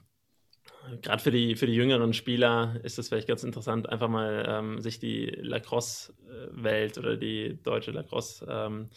[1.01, 4.81] gerade für die, für die jüngeren Spieler ist es vielleicht ganz interessant, einfach mal ähm,
[4.81, 8.89] sich die Lacrosse-Welt oder die deutsche Lacrosse- ähm,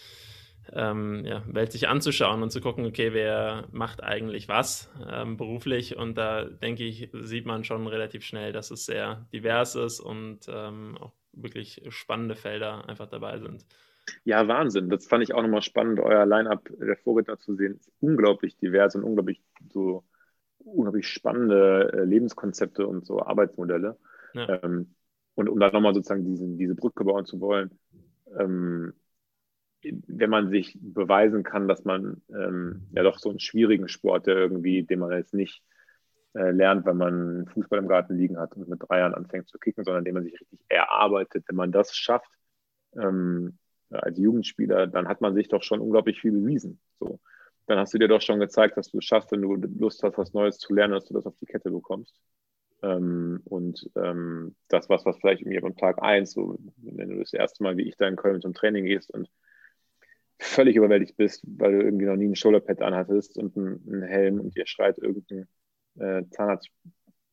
[0.72, 5.96] ähm, ja, sich anzuschauen und zu gucken, okay, wer macht eigentlich was ähm, beruflich.
[5.96, 10.40] Und da denke ich, sieht man schon relativ schnell, dass es sehr divers ist und
[10.48, 13.64] ähm, auch wirklich spannende Felder einfach dabei sind.
[14.24, 14.90] Ja, Wahnsinn.
[14.90, 17.76] Das fand ich auch nochmal spannend, euer Line-Up der Vorredner zu sehen.
[17.76, 19.40] Ist unglaublich divers und unglaublich
[19.72, 20.04] so
[20.64, 23.96] unglaublich spannende äh, Lebenskonzepte und so Arbeitsmodelle.
[24.34, 24.62] Ja.
[24.62, 24.94] Ähm,
[25.34, 27.70] und um da nochmal sozusagen diesen, diese Brücke bauen zu wollen,
[28.38, 28.92] ähm,
[29.82, 34.36] wenn man sich beweisen kann, dass man ähm, ja doch so einen schwierigen Sport, der
[34.36, 35.62] irgendwie, den man jetzt nicht
[36.34, 39.58] äh, lernt, wenn man Fußball im Garten liegen hat und mit drei Jahren anfängt zu
[39.58, 42.30] kicken, sondern den man sich richtig erarbeitet, wenn man das schafft
[42.94, 43.58] ähm,
[43.90, 46.78] als Jugendspieler, dann hat man sich doch schon unglaublich viel bewiesen.
[46.98, 47.18] So
[47.70, 50.18] dann hast du dir doch schon gezeigt, dass du es schaffst, wenn du Lust hast,
[50.18, 52.20] was Neues zu lernen, dass du das auf die Kette bekommst.
[52.82, 57.32] Ähm, und ähm, das was, was vielleicht irgendwie am Tag eins, so, wenn du das
[57.32, 59.30] erste Mal wie ich da in Köln zum Training gehst und
[60.38, 64.56] völlig überwältigt bist, weil du irgendwie noch nie ein Shoulderpad anhattest und einen, Helm und
[64.56, 65.46] dir schreit irgendein
[65.98, 66.70] äh, Zahnarzt,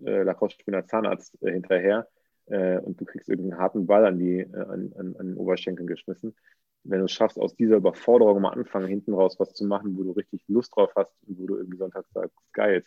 [0.05, 2.07] äh, Lacrosse-Spieler Zahnarzt äh, hinterher,
[2.47, 5.85] äh, und du kriegst irgendeinen harten Ball an, die, äh, an, an, an den Oberschenkel
[5.85, 6.35] geschmissen.
[6.83, 10.03] Wenn du es schaffst, aus dieser Überforderung mal anfangen, hinten raus was zu machen, wo
[10.03, 12.85] du richtig Lust drauf hast und wo du irgendwie Sonntag sagst, geil,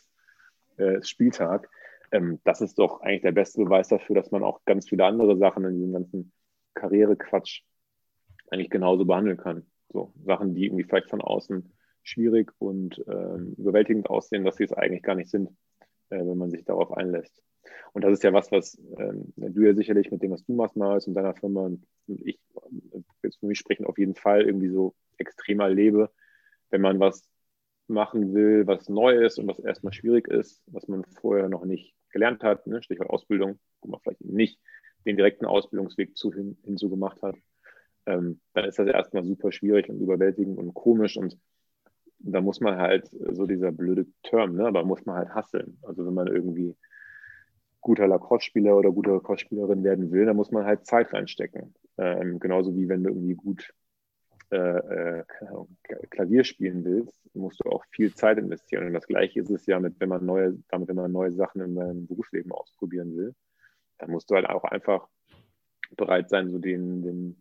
[0.76, 1.68] äh, Spieltag,
[2.12, 5.36] ähm, das ist doch eigentlich der beste Beweis dafür, dass man auch ganz viele andere
[5.36, 6.32] Sachen in diesem ganzen
[6.74, 7.62] Karrierequatsch
[8.50, 9.66] eigentlich genauso behandeln kann.
[9.88, 11.72] So Sachen, die irgendwie vielleicht von außen
[12.02, 15.69] schwierig und ähm, überwältigend aussehen, dass sie es eigentlich gar nicht sind, äh,
[16.10, 17.42] wenn man sich darauf einlässt.
[17.92, 20.76] Und das ist ja was, was ähm, du ja sicherlich mit dem, was du machst,
[20.76, 22.40] Marius, und deiner Firma und ich
[23.22, 26.10] jetzt für mich sprechen, auf jeden Fall irgendwie so extremer lebe,
[26.70, 27.28] wenn man was
[27.86, 31.94] machen will, was neu ist und was erstmal schwierig ist, was man vorher noch nicht
[32.10, 32.82] gelernt hat, ne?
[32.82, 34.60] Stichwort Ausbildung, wo man vielleicht nicht
[35.04, 37.36] den direkten Ausbildungsweg zu hin, hinzu gemacht hat,
[38.06, 41.38] ähm, dann ist das erstmal super schwierig und überwältigend und komisch und
[42.20, 45.78] da muss man halt, so dieser blöde Term, ne, aber muss man halt hasseln.
[45.82, 46.76] Also wenn man irgendwie
[47.80, 51.74] guter Lacrosse-Spieler oder guter Lacrosse-Spielerin werden will, dann muss man halt Zeit reinstecken.
[51.98, 53.72] Ähm, genauso wie wenn du irgendwie gut
[54.50, 55.24] äh, äh,
[56.10, 58.86] Klavier spielen willst, musst du auch viel Zeit investieren.
[58.86, 61.60] Und das Gleiche ist es ja mit, wenn man neue, damit, wenn man neue Sachen
[61.62, 63.34] in seinem Berufsleben ausprobieren will,
[63.98, 65.08] dann musst du halt auch einfach
[65.96, 67.39] bereit sein, so den, den äh,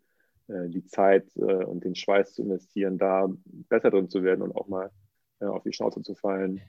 [0.49, 4.67] die Zeit äh, und den Schweiß zu investieren, da besser drin zu werden und auch
[4.67, 4.91] mal
[5.39, 6.61] äh, auf die Schnauze zu fallen,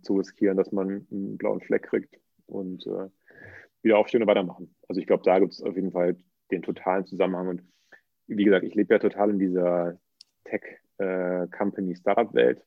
[0.00, 2.86] zu riskieren, dass man einen blauen Fleck kriegt und
[3.82, 4.74] wieder aufstehen und weitermachen.
[4.88, 6.16] Also ich glaube, da gibt es auf jeden Fall
[6.50, 7.48] den totalen Zusammenhang.
[7.48, 7.62] Und
[8.26, 10.00] wie gesagt, ich lebe ja total in dieser
[10.44, 12.64] Tech-Company-Startup-Welt.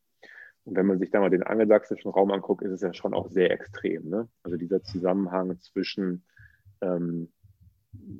[0.63, 3.29] Und wenn man sich da mal den angelsächsischen Raum anguckt, ist es ja schon auch
[3.29, 4.07] sehr extrem.
[4.07, 4.29] Ne?
[4.43, 6.23] Also dieser Zusammenhang zwischen
[6.81, 7.31] ähm,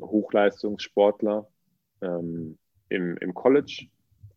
[0.01, 1.47] Hochleistungssportler
[2.01, 2.57] ähm,
[2.89, 3.87] im, im College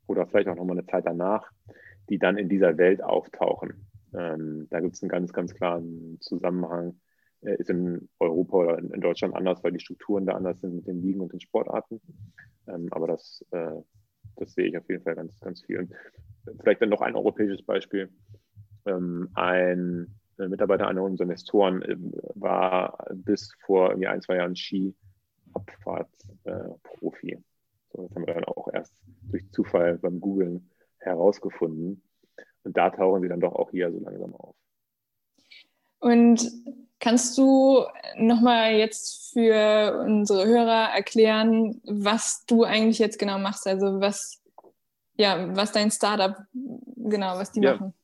[0.06, 1.50] oder vielleicht auch nochmal eine Zeit danach,
[2.08, 3.86] die dann in dieser Welt auftauchen.
[4.14, 6.94] Ähm, da gibt es einen ganz, ganz klaren Zusammenhang.
[7.44, 10.76] Äh, ist in Europa oder in, in, Deutschland anders, weil die Strukturen da anders sind
[10.76, 12.00] mit den Ligen und den Sportarten.
[12.66, 13.80] Ähm, aber das, äh,
[14.36, 15.80] das sehe ich auf jeden Fall ganz, ganz viel.
[15.80, 15.92] Und
[16.60, 18.10] vielleicht dann noch ein europäisches Beispiel.
[18.86, 21.96] Ähm, ein Mitarbeiter einer unserer Investoren äh,
[22.34, 27.38] war bis vor ein, zwei Jahren Ski-Abfahrtsprofi.
[27.94, 28.92] So, das haben wir dann auch erst
[29.30, 32.02] durch Zufall beim Googlen herausgefunden.
[32.64, 34.56] Und da tauchen sie dann doch auch hier so langsam auf.
[36.00, 36.50] Und
[36.98, 37.84] kannst du
[38.16, 43.66] nochmal jetzt für unsere Hörer erklären, was du eigentlich jetzt genau machst?
[43.66, 44.42] Also was,
[45.16, 47.74] ja, was dein Startup genau, was die ja.
[47.74, 47.94] machen?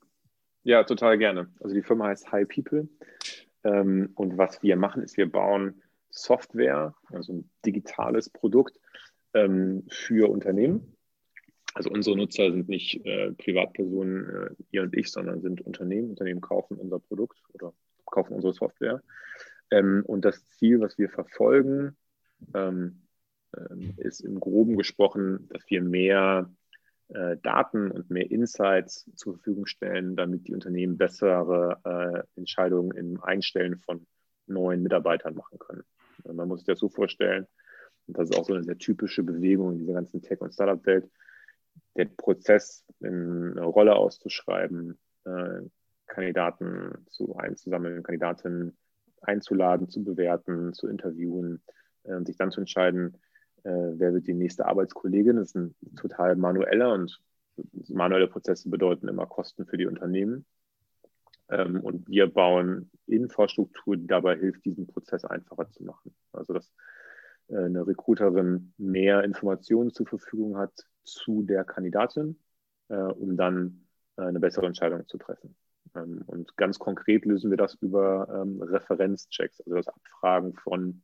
[0.63, 1.51] Ja, total gerne.
[1.61, 2.89] Also die Firma heißt High People.
[3.65, 8.80] Ähm, und was wir machen, ist, wir bauen Software, also ein digitales Produkt,
[9.35, 10.97] ähm, für Unternehmen.
[11.75, 16.11] Also unsere Nutzer sind nicht äh, Privatpersonen, äh, ihr und ich, sondern sind Unternehmen.
[16.11, 17.73] Unternehmen kaufen unser Produkt oder
[18.07, 19.03] kaufen unsere Software.
[19.71, 21.97] Ähm, und das Ziel, was wir verfolgen,
[22.55, 23.03] ähm,
[23.57, 26.51] ähm ist im groben gesprochen, dass wir mehr
[27.09, 33.23] äh, Daten und mehr Insights zur Verfügung stellen, damit die Unternehmen bessere äh, Entscheidungen im
[33.23, 34.07] Einstellen von
[34.47, 35.85] neuen Mitarbeitern machen können.
[36.25, 37.47] Man muss sich das so vorstellen,
[38.11, 41.09] und das ist auch so eine sehr typische Bewegung in dieser ganzen Tech- und Startup-Welt,
[41.97, 45.61] der Prozess, eine Rolle auszuschreiben, äh,
[46.09, 48.77] Kandidaten zu einzusammeln, Kandidatinnen
[49.21, 51.63] einzuladen, zu bewerten, zu interviewen
[52.03, 53.17] äh, und sich dann zu entscheiden,
[53.63, 55.37] äh, wer wird die nächste Arbeitskollegin.
[55.37, 57.21] Das ist ein total manueller und
[57.89, 60.45] manuelle Prozesse bedeuten immer Kosten für die Unternehmen.
[61.49, 66.13] Ähm, und wir bauen Infrastruktur, die dabei hilft, diesen Prozess einfacher zu machen.
[66.33, 67.00] Also das äh,
[67.53, 70.73] eine Recruiterin mehr Informationen zur Verfügung hat
[71.05, 72.39] zu der Kandidatin,
[72.89, 73.87] äh, um dann
[74.17, 75.57] äh, eine bessere Entscheidung zu treffen.
[75.95, 81.03] Ähm, und ganz konkret lösen wir das über ähm, Referenzchecks, also das Abfragen von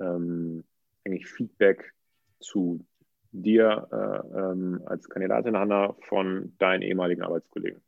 [0.00, 0.64] ähm,
[1.04, 1.92] eigentlich Feedback
[2.40, 2.84] zu
[3.32, 7.82] dir äh, ähm, als Kandidatin, Hanna, von deinen ehemaligen Arbeitskollegen.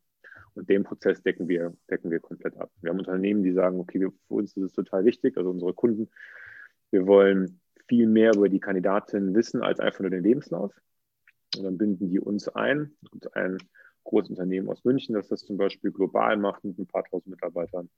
[0.55, 2.71] Und den Prozess decken wir, decken wir komplett ab.
[2.81, 6.11] Wir haben Unternehmen, die sagen, okay, für uns ist es total wichtig, also unsere Kunden,
[6.91, 10.73] wir wollen viel mehr über die Kandidatin wissen als einfach nur den Lebenslauf.
[11.57, 12.93] Und dann binden die uns ein.
[13.03, 13.59] Es gibt ein
[14.05, 17.91] großes Unternehmen aus München, das das zum Beispiel global macht mit ein paar tausend Mitarbeitern.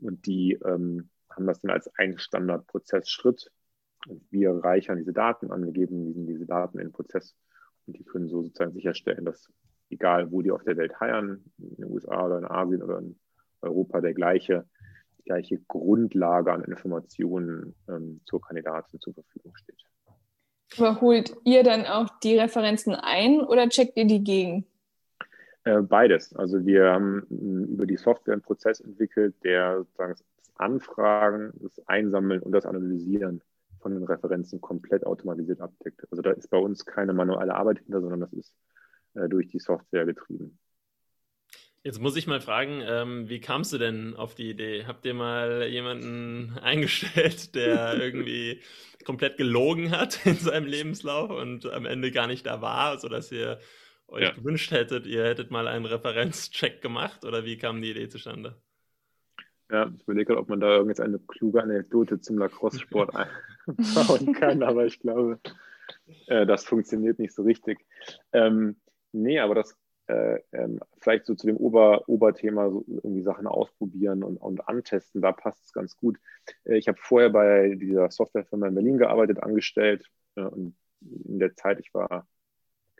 [0.00, 3.52] Und die ähm, haben das dann als einen Standardprozessschritt.
[4.30, 7.36] Wir reichern diese Daten an, wir geben diese Daten in den Prozess
[7.86, 9.52] und die können so sozusagen sicherstellen, dass
[9.90, 13.18] egal wo die auf der Welt heiern, in den USA oder in Asien oder in
[13.60, 14.66] Europa, der gleiche
[15.26, 19.82] gleiche Grundlage an Informationen ähm, zur Kandidatin zur Verfügung steht.
[20.76, 24.66] Überholt ihr dann auch die Referenzen ein oder checkt ihr die gegen?
[25.64, 26.34] Äh, beides.
[26.34, 30.14] Also wir haben über die Software einen Prozess entwickelt, der sozusagen
[30.54, 33.42] Anfragen, das Einsammeln und das Analysieren
[33.80, 36.06] von den Referenzen komplett automatisiert abdeckt.
[36.10, 38.54] Also da ist bei uns keine manuelle Arbeit hinter, sondern das ist
[39.14, 40.58] äh, durch die Software getrieben.
[41.86, 44.86] Jetzt muss ich mal fragen, ähm, wie kamst du denn auf die Idee?
[44.88, 48.60] Habt ihr mal jemanden eingestellt, der irgendwie
[49.04, 53.60] komplett gelogen hat in seinem Lebenslauf und am Ende gar nicht da war, sodass ihr
[54.08, 54.32] euch ja.
[54.32, 58.56] gewünscht hättet, ihr hättet mal einen Referenzcheck gemacht oder wie kam die Idee zustande?
[59.70, 64.86] Ja, ich überlege gerade, ob man da irgendeine kluge Anekdote zum Lacrosse-Sport einbauen kann, aber
[64.86, 65.38] ich glaube,
[66.26, 67.78] äh, das funktioniert nicht so richtig.
[68.32, 68.74] Ähm,
[69.12, 74.22] nee, aber das äh, ähm, vielleicht so zu dem Ober Oberthema so irgendwie Sachen ausprobieren
[74.22, 76.18] und, und antesten, da passt es ganz gut.
[76.64, 81.54] Äh, ich habe vorher bei dieser Softwarefirma in Berlin gearbeitet, angestellt äh, und in der
[81.56, 82.26] Zeit, ich war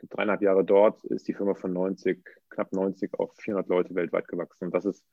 [0.09, 4.65] dreieinhalb Jahre dort, ist die Firma von 90, knapp 90 auf 400 Leute weltweit gewachsen.
[4.65, 5.03] Und das ist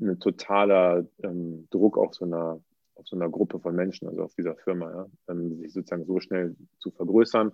[0.00, 2.60] ein totaler ähm, Druck auf so einer
[2.94, 6.20] auf so einer Gruppe von Menschen, also auf dieser Firma, ja, ähm, sich sozusagen so
[6.20, 7.52] schnell zu vergrößern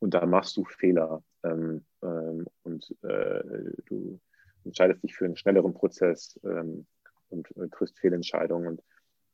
[0.00, 3.42] und da machst du Fehler ähm, ähm, und äh,
[3.86, 4.20] du
[4.64, 6.86] entscheidest dich für einen schnelleren Prozess ähm,
[7.30, 8.68] und äh, triffst Fehlentscheidungen.
[8.68, 8.82] Und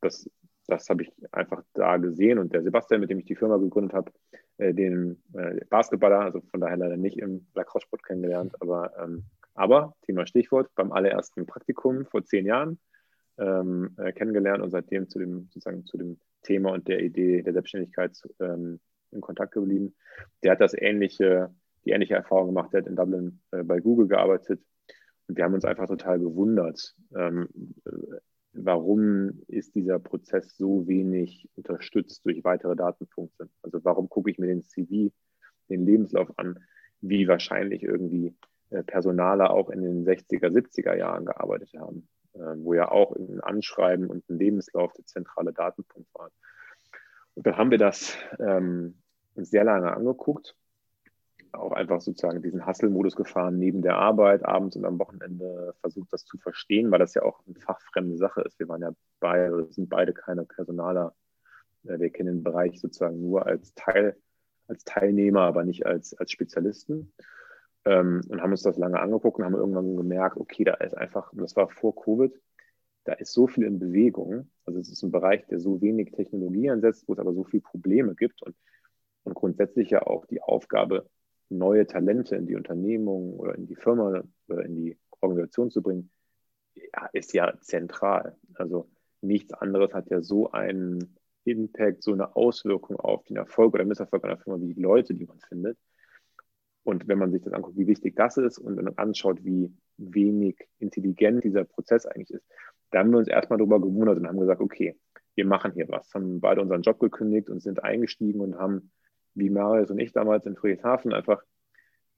[0.00, 0.28] das,
[0.66, 2.38] das habe ich einfach da gesehen.
[2.38, 4.12] Und der Sebastian, mit dem ich die Firma gegründet habe,
[4.58, 9.24] äh, den äh, Basketballer, also von daher leider nicht im Lacrosse-Sport kennengelernt, aber, ähm,
[9.54, 12.78] aber Thema Stichwort, beim allerersten Praktikum vor zehn Jahren
[13.38, 17.52] ähm, äh, kennengelernt und seitdem zu dem, sozusagen zu dem Thema und der Idee der
[17.52, 18.80] Selbstständigkeit ähm,
[19.14, 19.94] in Kontakt geblieben.
[20.42, 24.08] Der hat das ähnliche, die ähnliche Erfahrung gemacht, der hat in Dublin äh, bei Google
[24.08, 24.60] gearbeitet.
[25.26, 27.48] Und wir haben uns einfach total gewundert, ähm,
[27.86, 28.18] äh,
[28.54, 33.48] warum ist dieser Prozess so wenig unterstützt durch weitere Datenpunkte?
[33.62, 35.12] Also warum gucke ich mir den CV,
[35.68, 36.58] den Lebenslauf an,
[37.00, 38.34] wie wahrscheinlich irgendwie
[38.70, 43.40] äh, Personale auch in den 60er, 70er Jahren gearbeitet haben, äh, wo ja auch ein
[43.40, 46.30] Anschreiben und ein Lebenslauf der zentrale Datenpunkt waren.
[47.34, 49.02] Und dann haben wir das ähm,
[49.36, 50.56] sehr lange angeguckt.
[51.52, 56.24] Auch einfach sozusagen diesen Hustle-Modus gefahren neben der Arbeit, abends und am Wochenende versucht, das
[56.24, 58.58] zu verstehen, weil das ja auch eine fachfremde Sache ist.
[58.58, 61.14] Wir waren ja beide, sind beide keine Personaler.
[61.84, 64.16] Äh, wir kennen den Bereich sozusagen nur als Teil,
[64.66, 67.12] als Teilnehmer, aber nicht als, als Spezialisten.
[67.84, 71.32] Ähm, und haben uns das lange angeguckt und haben irgendwann gemerkt, okay, da ist einfach,
[71.32, 72.32] und das war vor Covid,
[73.04, 74.50] da ist so viel in Bewegung.
[74.64, 77.62] Also es ist ein Bereich, der so wenig Technologie ansetzt, wo es aber so viele
[77.62, 78.42] Probleme gibt.
[78.42, 78.56] Und
[79.24, 81.08] und grundsätzlich ja auch die Aufgabe,
[81.48, 86.10] neue Talente in die Unternehmung oder in die Firma oder in die Organisation zu bringen,
[86.74, 88.36] ja, ist ja zentral.
[88.54, 88.88] Also
[89.20, 94.24] nichts anderes hat ja so einen Impact, so eine Auswirkung auf den Erfolg oder Misserfolg
[94.24, 95.78] einer Firma wie die Leute, die man findet.
[96.82, 99.72] Und wenn man sich das anguckt, wie wichtig das ist und wenn man anschaut, wie
[99.96, 102.46] wenig intelligent dieser Prozess eigentlich ist,
[102.90, 104.96] da haben wir uns erstmal darüber gewundert und haben gesagt, okay,
[105.34, 108.92] wir machen hier was, haben beide unseren Job gekündigt und sind eingestiegen und haben
[109.34, 111.42] wie Marius und ich damals in Friedrichshafen einfach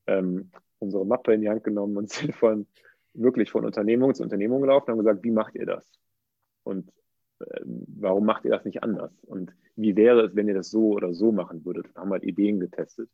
[0.07, 2.67] ähm, unsere Mappe in die Hand genommen und sind von
[3.15, 5.91] wirklich von Unternehmung zu Unternehmung gelaufen und haben gesagt, wie macht ihr das?
[6.65, 6.91] Und
[7.41, 9.13] äh, warum macht ihr das nicht anders?
[9.23, 11.87] Und wie wäre es, wenn ihr das so oder so machen würdet?
[11.89, 13.09] Und haben halt Ideen getestet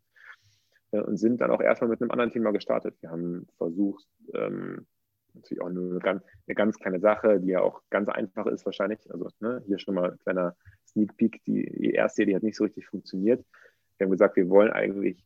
[0.90, 2.96] äh, und sind dann auch erstmal mit einem anderen Thema gestartet.
[3.00, 4.86] Wir haben versucht, ähm,
[5.34, 8.64] natürlich auch nur eine ganz, eine ganz, kleine Sache, die ja auch ganz einfach ist
[8.64, 8.98] wahrscheinlich.
[9.10, 11.42] Also ne, hier schon mal ein kleiner Sneak Peek.
[11.44, 13.44] Die, die erste Idee hat nicht so richtig funktioniert.
[13.96, 15.24] Wir haben gesagt, wir wollen eigentlich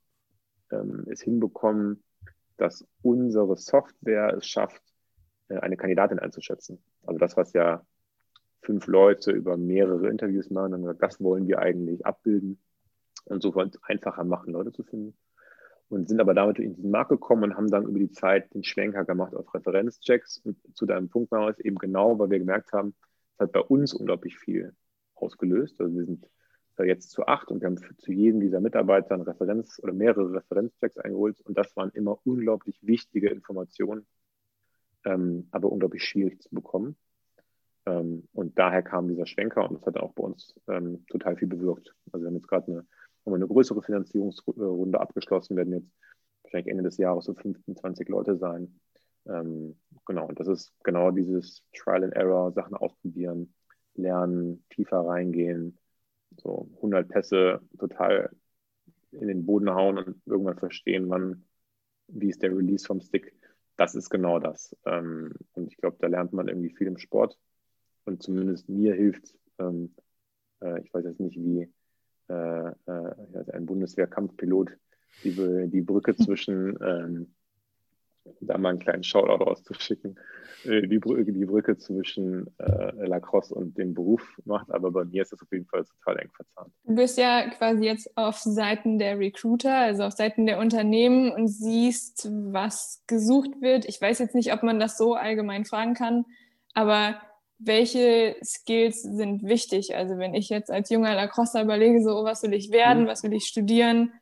[0.70, 2.02] ähm, es hinbekommen,
[2.56, 4.82] dass unsere Software es schafft,
[5.48, 6.82] äh, eine Kandidatin einzuschätzen.
[7.04, 7.84] Also das, was ja
[8.62, 12.58] fünf Leute über mehrere Interviews machen, dann gesagt, das wollen wir eigentlich abbilden
[13.24, 15.16] und so einfacher machen, Leute zu finden.
[15.88, 18.64] Und sind aber damit in diesen Markt gekommen und haben dann über die Zeit den
[18.64, 20.38] Schwenker gemacht auf Referenzchecks.
[20.38, 22.94] Und zu deinem Punkt war es eben genau, weil wir gemerkt haben,
[23.34, 24.74] es hat bei uns unglaublich viel
[25.14, 25.80] ausgelöst.
[25.80, 26.26] Also wir sind
[26.84, 30.98] jetzt zu acht und wir haben zu jedem dieser Mitarbeiter eine Referenz oder mehrere Referenzchecks
[30.98, 34.06] eingeholt und das waren immer unglaublich wichtige Informationen,
[35.04, 36.96] ähm, aber unglaublich schwierig zu bekommen.
[37.86, 41.48] Ähm, und daher kam dieser Schwenker und das hat auch bei uns ähm, total viel
[41.48, 41.94] bewirkt.
[42.12, 42.84] Also wir haben jetzt gerade
[43.24, 45.90] eine, eine größere Finanzierungsrunde abgeschlossen, werden jetzt
[46.42, 48.80] wahrscheinlich Ende des Jahres so 15, 20 Leute sein.
[49.26, 53.54] Ähm, genau, und das ist genau dieses Trial and Error, Sachen ausprobieren,
[53.94, 55.78] lernen, tiefer reingehen,
[56.40, 58.30] so 100 Pässe total
[59.12, 61.44] in den Boden hauen und irgendwann verstehen, wann,
[62.08, 63.34] wie ist der Release vom Stick.
[63.76, 64.74] Das ist genau das.
[64.84, 67.38] Ähm, und ich glaube, da lernt man irgendwie viel im Sport.
[68.04, 69.94] Und zumindest mir hilft, ähm,
[70.62, 71.68] äh, ich weiß jetzt nicht, wie
[72.28, 74.70] äh, äh, ein Bundeswehrkampfpilot
[75.24, 77.34] die, die Brücke zwischen, ähm,
[78.40, 80.18] da mal einen kleinen Shoutout rauszuschicken,
[80.64, 85.22] äh, die, Brücke, die Brücke zwischen äh, Lacrosse und dem Beruf macht, aber bei mir
[85.22, 86.72] ist das auf jeden Fall total eng verzahnt.
[86.84, 91.48] Du bist ja quasi jetzt auf Seiten der Recruiter, also auf Seiten der Unternehmen und
[91.48, 93.84] siehst, was gesucht wird.
[93.86, 96.24] Ich weiß jetzt nicht, ob man das so allgemein fragen kann,
[96.74, 97.20] aber
[97.58, 99.96] welche Skills sind wichtig?
[99.96, 103.08] Also wenn ich jetzt als junger Lacrosse überlege, so was will ich werden, mhm.
[103.08, 104.12] was will ich studieren,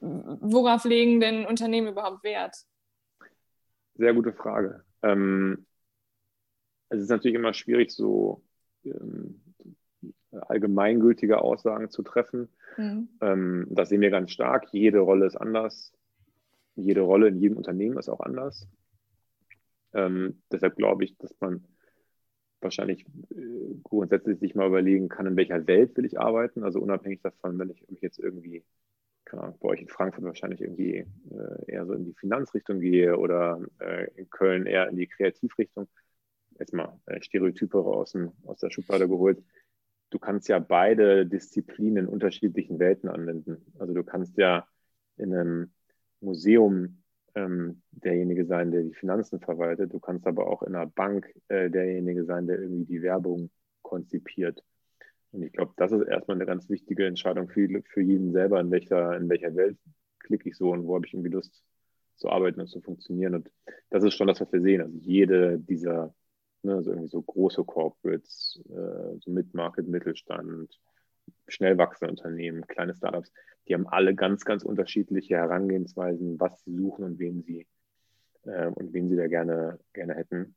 [0.00, 2.56] worauf legen denn Unternehmen überhaupt Wert?
[3.96, 4.84] Sehr gute Frage.
[5.02, 5.66] Ähm,
[6.88, 8.42] es ist natürlich immer schwierig, so
[8.84, 9.40] ähm,
[10.30, 12.48] allgemeingültige Aussagen zu treffen.
[12.76, 13.08] Mhm.
[13.20, 14.68] Ähm, das sehen wir ganz stark.
[14.72, 15.92] Jede Rolle ist anders.
[16.74, 18.68] Jede Rolle in jedem Unternehmen ist auch anders.
[19.94, 21.64] Ähm, deshalb glaube ich, dass man
[22.60, 26.64] wahrscheinlich äh, grundsätzlich sich mal überlegen kann, in welcher Welt will ich arbeiten.
[26.64, 28.62] Also unabhängig davon, wenn ich mich jetzt irgendwie
[29.26, 33.18] keine Ahnung, bei euch in Frankfurt wahrscheinlich irgendwie äh, eher so in die Finanzrichtung gehe
[33.18, 35.88] oder äh, in Köln eher in die Kreativrichtung.
[36.58, 39.42] Jetzt mal äh, Stereotype aus, dem, aus der Schublade geholt.
[40.10, 43.66] Du kannst ja beide Disziplinen in unterschiedlichen Welten anwenden.
[43.78, 44.66] Also du kannst ja
[45.16, 45.72] in einem
[46.20, 47.02] Museum
[47.34, 49.92] ähm, derjenige sein, der die Finanzen verwaltet.
[49.92, 53.50] Du kannst aber auch in einer Bank äh, derjenige sein, der irgendwie die Werbung
[53.82, 54.62] konzipiert.
[55.36, 58.70] Und ich glaube, das ist erstmal eine ganz wichtige Entscheidung für, für jeden selber, in
[58.70, 59.76] welcher, in welcher Welt
[60.18, 61.62] klicke ich so und wo habe ich irgendwie Lust
[62.16, 63.34] zu arbeiten und zu funktionieren.
[63.34, 63.50] Und
[63.90, 64.80] das ist schon das, was wir sehen.
[64.80, 66.14] Also jede dieser,
[66.62, 70.80] ne, so irgendwie so große Corporates, äh, so Mid-Market, Mittelstand,
[71.48, 73.30] schnell wachsende Unternehmen, kleine Startups,
[73.68, 77.66] die haben alle ganz, ganz unterschiedliche Herangehensweisen, was sie suchen und wen sie
[78.44, 80.54] äh, und wen sie da gerne, gerne hätten.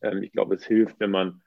[0.00, 1.42] Ähm, ich glaube, es hilft, wenn man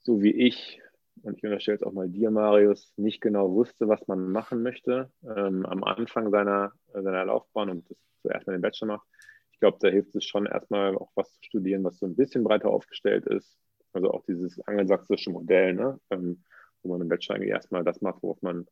[0.00, 0.80] so wie ich
[1.22, 5.10] und ich unterstelle es auch mal dir, Marius, nicht genau wusste, was man machen möchte
[5.22, 9.06] ähm, am Anfang seiner, seiner Laufbahn und das zuerst mal den Bachelor macht.
[9.52, 12.44] Ich glaube, da hilft es schon erstmal auch was zu studieren, was so ein bisschen
[12.44, 13.56] breiter aufgestellt ist.
[13.92, 15.98] Also auch dieses angelsächsische Modell, ne?
[16.10, 16.44] Ähm,
[16.82, 18.66] wo man im Bachelor eigentlich erstmal das macht, worauf man,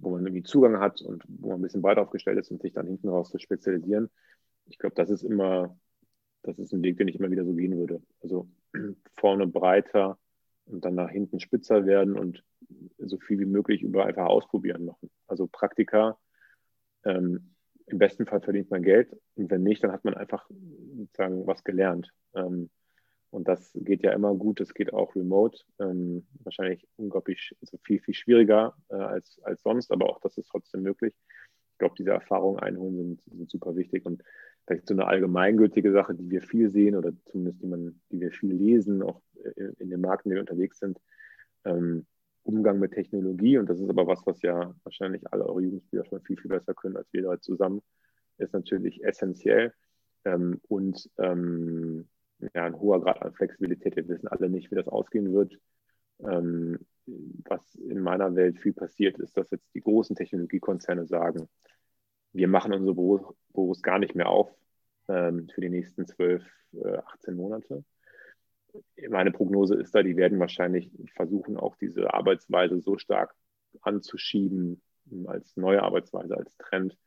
[0.00, 2.72] wo man irgendwie Zugang hat und wo man ein bisschen breiter aufgestellt ist und sich
[2.72, 4.10] dann hinten raus zu spezialisieren.
[4.66, 5.78] Ich glaube, das ist immer,
[6.42, 8.02] das ist ein Weg, den ich immer wieder so gehen würde.
[8.20, 8.48] Also
[9.16, 10.18] vorne breiter,
[10.66, 12.44] und dann nach hinten spitzer werden und
[12.98, 15.10] so viel wie möglich über einfach ausprobieren machen.
[15.26, 16.18] Also Praktika,
[17.04, 17.54] ähm,
[17.86, 20.48] im besten Fall verdient man Geld und wenn nicht, dann hat man einfach
[20.96, 22.12] sozusagen was gelernt.
[22.34, 22.70] Ähm,
[23.30, 28.00] und das geht ja immer gut, es geht auch remote, ähm, wahrscheinlich unglaublich also viel,
[28.00, 31.14] viel schwieriger äh, als, als sonst, aber auch das ist trotzdem möglich.
[31.72, 34.22] Ich glaube, diese Erfahrungen einholen sind, sind super wichtig und
[34.66, 38.32] vielleicht so eine allgemeingültige Sache, die wir viel sehen oder zumindest die, man, die wir
[38.32, 39.20] viel lesen, auch
[39.78, 40.98] in den Marken, die wir unterwegs sind.
[41.64, 42.06] Ähm,
[42.42, 46.22] Umgang mit Technologie, und das ist aber was, was ja wahrscheinlich alle eure Jugendspieler schon
[46.22, 47.82] viel, viel besser können als wir da zusammen,
[48.38, 49.72] ist natürlich essentiell.
[50.24, 52.06] Ähm, und ähm,
[52.54, 53.96] ja, ein hoher Grad an Flexibilität.
[53.96, 55.58] Wir wissen alle nicht, wie das ausgehen wird.
[56.20, 56.78] Ähm,
[57.48, 61.48] was in meiner Welt viel passiert, ist, dass jetzt die großen Technologiekonzerne sagen,
[62.36, 63.22] wir machen unsere Büros,
[63.52, 64.50] Büros gar nicht mehr auf
[65.08, 67.84] ähm, für die nächsten 12, äh, 18 Monate.
[69.08, 73.34] Meine Prognose ist da, die werden wahrscheinlich versuchen, auch diese Arbeitsweise so stark
[73.80, 76.98] anzuschieben ähm, als neue Arbeitsweise, als Trend,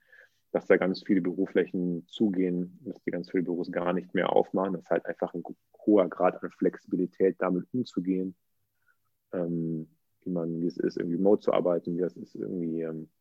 [0.51, 4.73] dass da ganz viele Büroflächen zugehen, dass die ganz viele Büros gar nicht mehr aufmachen.
[4.73, 5.43] Das ist halt einfach ein
[5.85, 8.35] hoher Grad an Flexibilität, damit umzugehen,
[9.31, 9.87] ähm,
[10.23, 13.18] wie man, wie es ist, irgendwie remote zu arbeiten, wie es ist, irgendwie ähm, äh,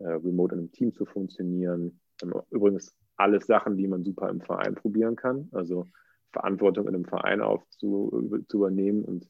[0.00, 2.00] remote in einem Team zu funktionieren.
[2.22, 5.48] Ähm, übrigens alles Sachen, die man super im Verein probieren kann.
[5.52, 5.86] Also
[6.32, 9.28] Verantwortung in einem Verein aufzu, zu übernehmen und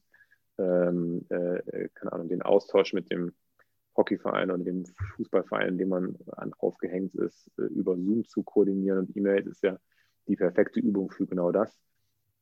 [0.57, 3.33] ähm, äh, keine Ahnung, den Austausch mit dem
[3.95, 8.99] Hockeyverein oder dem Fußballverein, in dem man an, aufgehängt ist, äh, über Zoom zu koordinieren
[8.99, 9.77] und E-Mails ist ja
[10.27, 11.79] die perfekte Übung für genau das.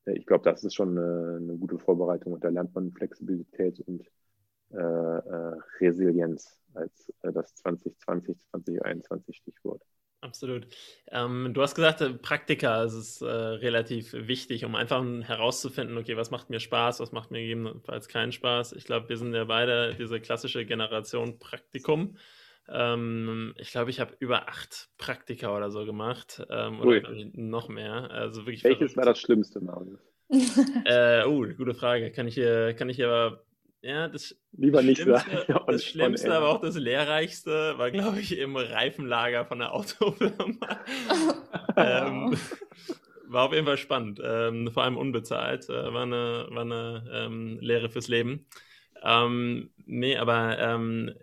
[0.05, 3.79] Äh, ich glaube, das ist schon eine, eine, gute Vorbereitung und da lernt man Flexibilität
[3.81, 4.03] und
[4.71, 9.81] äh, äh Resilienz als äh, das 2020, 2021 Stichwort.
[10.25, 10.67] Absolut.
[11.11, 16.17] Ähm, du hast gesagt, äh, Praktika ist es äh, relativ wichtig, um einfach herauszufinden, okay,
[16.17, 18.73] was macht mir Spaß, was macht mir gegebenenfalls keinen Spaß.
[18.73, 22.17] Ich glaube, wir sind ja beide diese klassische Generation Praktikum.
[22.67, 26.43] Ähm, ich glaube, ich habe über acht Praktika oder so gemacht.
[26.49, 27.03] Ähm, oder
[27.33, 28.09] noch mehr.
[28.09, 28.97] Also wirklich Welches verrückt.
[28.97, 29.99] war das Schlimmste, Marius?
[30.85, 32.11] äh, oh, gute Frage.
[32.11, 33.44] Kann ich hier, kann ich hier aber
[33.85, 35.63] ja, das Lieber nicht Schlimmste, sagen.
[35.67, 40.79] das Schlimmste, aber auch das Lehrreichste war, glaube ich, im Reifenlager von der Autofirma.
[41.77, 42.35] ähm,
[43.27, 45.69] war auf jeden Fall spannend, ähm, vor allem unbezahlt.
[45.69, 48.47] Äh, war eine, war eine ähm, Lehre fürs Leben.
[49.03, 51.13] Ähm, nee, aber ähm,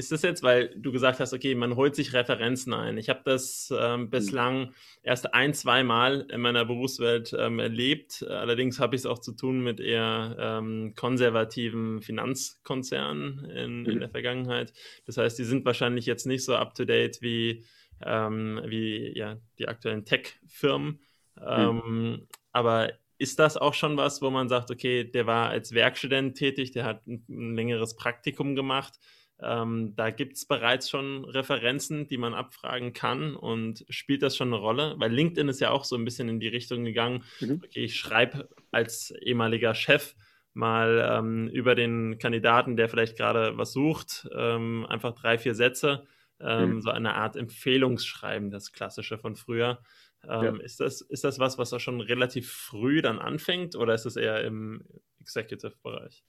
[0.00, 2.96] ist das jetzt, weil du gesagt hast, okay, man holt sich Referenzen ein.
[2.96, 4.10] Ich habe das ähm, mhm.
[4.10, 8.24] bislang erst ein, zwei Mal in meiner Berufswelt ähm, erlebt.
[8.26, 14.00] Allerdings habe ich es auch zu tun mit eher ähm, konservativen Finanzkonzernen in, in, mhm.
[14.00, 14.72] der Vergangenheit.
[15.04, 17.64] Das heißt, die sind wahrscheinlich jetzt nicht so up-to-date wie,
[18.02, 21.00] ähm, wie ja, die aktuellen Tech-Firmen.
[21.36, 22.26] Mhm.
[22.52, 26.72] aber ist das auch schon was, wo man sagt, okay, der war als Werkstudent tätig,
[26.72, 28.98] der hat ein, ein längeres Praktikum gemacht.
[29.42, 34.48] Ähm, da gibt es bereits schon Referenzen, die man abfragen kann und spielt das schon
[34.48, 34.94] eine Rolle?
[34.98, 37.62] Weil LinkedIn ist ja auch so ein bisschen in die Richtung gegangen, mhm.
[37.64, 40.14] okay, ich schreibe als ehemaliger Chef
[40.52, 46.06] mal ähm, über den Kandidaten, der vielleicht gerade was sucht, ähm, einfach drei, vier Sätze,
[46.40, 46.80] ähm, mhm.
[46.80, 49.80] so eine Art Empfehlungsschreiben, das Klassische von früher.
[50.28, 50.56] Ähm, ja.
[50.62, 54.16] ist, das, ist das was, was da schon relativ früh dann anfängt oder ist es
[54.16, 54.84] eher im
[55.20, 56.22] Executive-Bereich?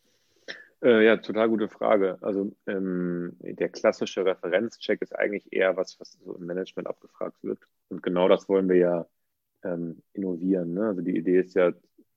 [0.83, 2.17] Äh, ja, total gute Frage.
[2.21, 7.59] Also ähm, der klassische Referenzcheck ist eigentlich eher was, was so im Management abgefragt wird.
[7.89, 9.07] Und genau das wollen wir ja
[9.63, 10.73] ähm, innovieren.
[10.73, 10.87] Ne?
[10.87, 11.71] Also die Idee ist ja,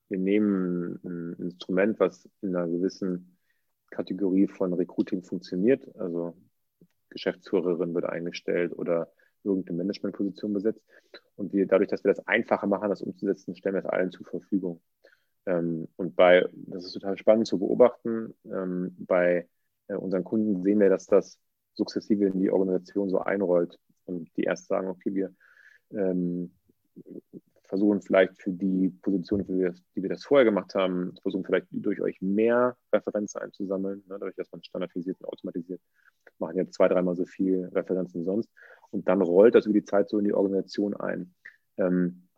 [0.08, 3.36] wir nehmen ein Instrument, was in einer gewissen
[3.90, 5.86] Kategorie von Recruiting funktioniert.
[5.98, 6.34] Also
[7.10, 9.12] Geschäftsführerin wird eingestellt oder
[9.44, 10.82] irgendeine Managementposition besetzt.
[11.36, 14.26] Und wir, dadurch, dass wir das einfacher machen, das umzusetzen, stellen wir es allen zur
[14.26, 14.80] Verfügung.
[15.46, 19.48] Ähm, und bei, das ist total spannend zu beobachten, ähm, bei
[19.88, 21.38] äh, unseren Kunden sehen wir, dass das
[21.74, 25.34] sukzessive in die Organisation so einrollt und die erst sagen, okay, wir
[25.90, 26.52] ähm,
[27.64, 31.44] versuchen vielleicht für die Position, für die, wir, die wir das vorher gemacht haben, versuchen
[31.44, 35.80] vielleicht durch euch mehr Referenzen einzusammeln, ne, dadurch, dass man standardisiert und automatisiert,
[36.38, 38.50] machen jetzt zwei, dreimal so viel Referenzen sonst
[38.90, 41.34] und dann rollt das über die Zeit so in die Organisation ein.
[41.76, 42.28] Ähm,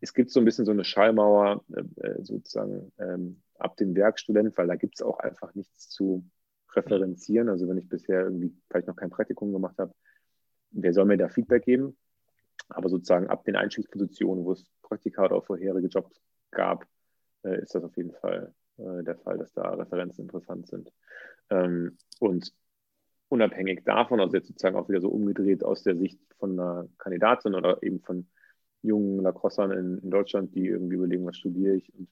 [0.00, 4.56] es gibt so ein bisschen so eine Schallmauer äh, äh sozusagen ähm, ab dem Werkstudent,
[4.56, 6.24] weil da gibt es auch einfach nichts zu
[6.74, 7.48] referenzieren.
[7.48, 9.92] Also wenn ich bisher irgendwie vielleicht noch kein Praktikum gemacht habe,
[10.70, 11.96] wer soll mir da Feedback geben?
[12.68, 16.20] Aber sozusagen ab den Einstiegspositionen, wo es Praktika oder vorherige Jobs
[16.50, 16.84] gab,
[17.42, 20.92] äh, ist das auf jeden Fall äh, der Fall, dass da Referenzen interessant sind.
[21.50, 22.52] Ähm, und
[23.28, 27.54] unabhängig davon, also jetzt sozusagen auch wieder so umgedreht aus der Sicht von einer Kandidatin
[27.54, 28.28] oder eben von
[28.82, 32.08] jungen Lacrossern in, in Deutschland, die irgendwie überlegen, was studiere ich und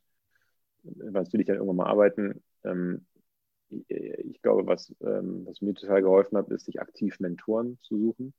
[0.82, 2.42] was will ich dann irgendwann mal arbeiten.
[2.64, 3.06] Ähm,
[3.68, 7.98] ich, ich, glaube, was, ähm, was mir total geholfen hat, ist, sich aktiv Mentoren zu
[7.98, 8.34] suchen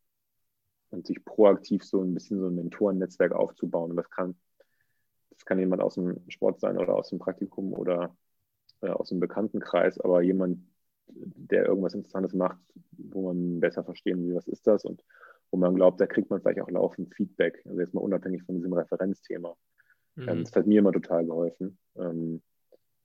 [0.90, 3.92] und sich proaktiv so ein bisschen so ein Mentorennetzwerk aufzubauen.
[3.92, 4.36] Und das kann,
[5.32, 8.16] das kann jemand aus dem Sport sein oder aus dem Praktikum oder
[8.82, 10.60] äh, aus dem Bekanntenkreis, aber jemand,
[11.08, 12.60] der irgendwas Interessantes macht,
[12.92, 15.04] wo man besser verstehen will, was ist das und
[15.52, 17.62] wo man glaubt, da kriegt man vielleicht auch laufend Feedback.
[17.66, 19.56] Also jetzt mal unabhängig von diesem Referenzthema.
[20.16, 20.30] Mhm.
[20.30, 21.78] Ähm, das hat mir immer total geholfen.
[21.96, 22.42] Ähm,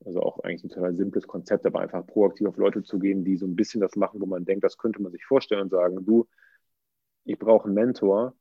[0.05, 3.37] also auch eigentlich ein total simples Konzept, aber einfach proaktiv auf Leute zu gehen, die
[3.37, 6.05] so ein bisschen das machen, wo man denkt, das könnte man sich vorstellen und sagen,
[6.05, 6.27] du,
[7.25, 8.35] ich brauche einen Mentor,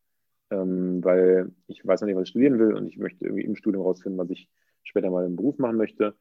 [0.50, 3.56] ähm, weil ich weiß noch nicht, was ich studieren will und ich möchte irgendwie im
[3.56, 4.50] Studium rausfinden, was ich
[4.84, 6.16] später mal im Beruf machen möchte.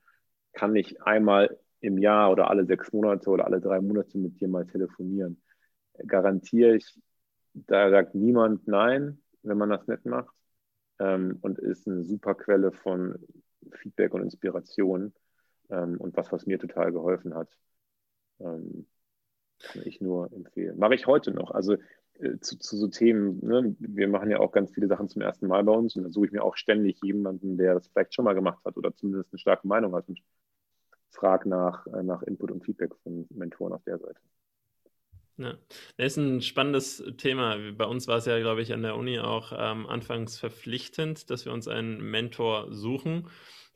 [0.53, 4.49] Kann ich einmal im Jahr oder alle sechs Monate oder alle drei Monate mit dir
[4.49, 5.41] mal telefonieren?
[6.07, 7.01] Garantiere ich,
[7.55, 10.35] da sagt niemand Nein, wenn man das nicht macht.
[10.99, 13.19] Ähm, und ist eine super Quelle von
[13.73, 15.15] Feedback und Inspiration
[15.71, 17.49] ähm, und was, was mir total geholfen hat.
[18.41, 18.87] Ähm,
[19.61, 20.79] kann ich nur empfehlen.
[20.79, 21.51] Mache ich heute noch.
[21.51, 21.77] Also
[22.15, 23.77] äh, zu, zu, so Themen, ne?
[23.79, 26.27] wir machen ja auch ganz viele Sachen zum ersten Mal bei uns und da suche
[26.27, 29.39] ich mir auch ständig jemanden, der das vielleicht schon mal gemacht hat oder zumindest eine
[29.39, 30.21] starke Meinung hat und
[31.11, 34.21] frage nach, äh, nach Input und Feedback von Mentoren auf der Seite.
[35.37, 35.57] Ja,
[35.97, 37.57] das ist ein spannendes Thema.
[37.73, 41.47] Bei uns war es ja, glaube ich, an der Uni auch ähm, anfangs verpflichtend, dass
[41.47, 43.29] wir uns einen Mentor suchen.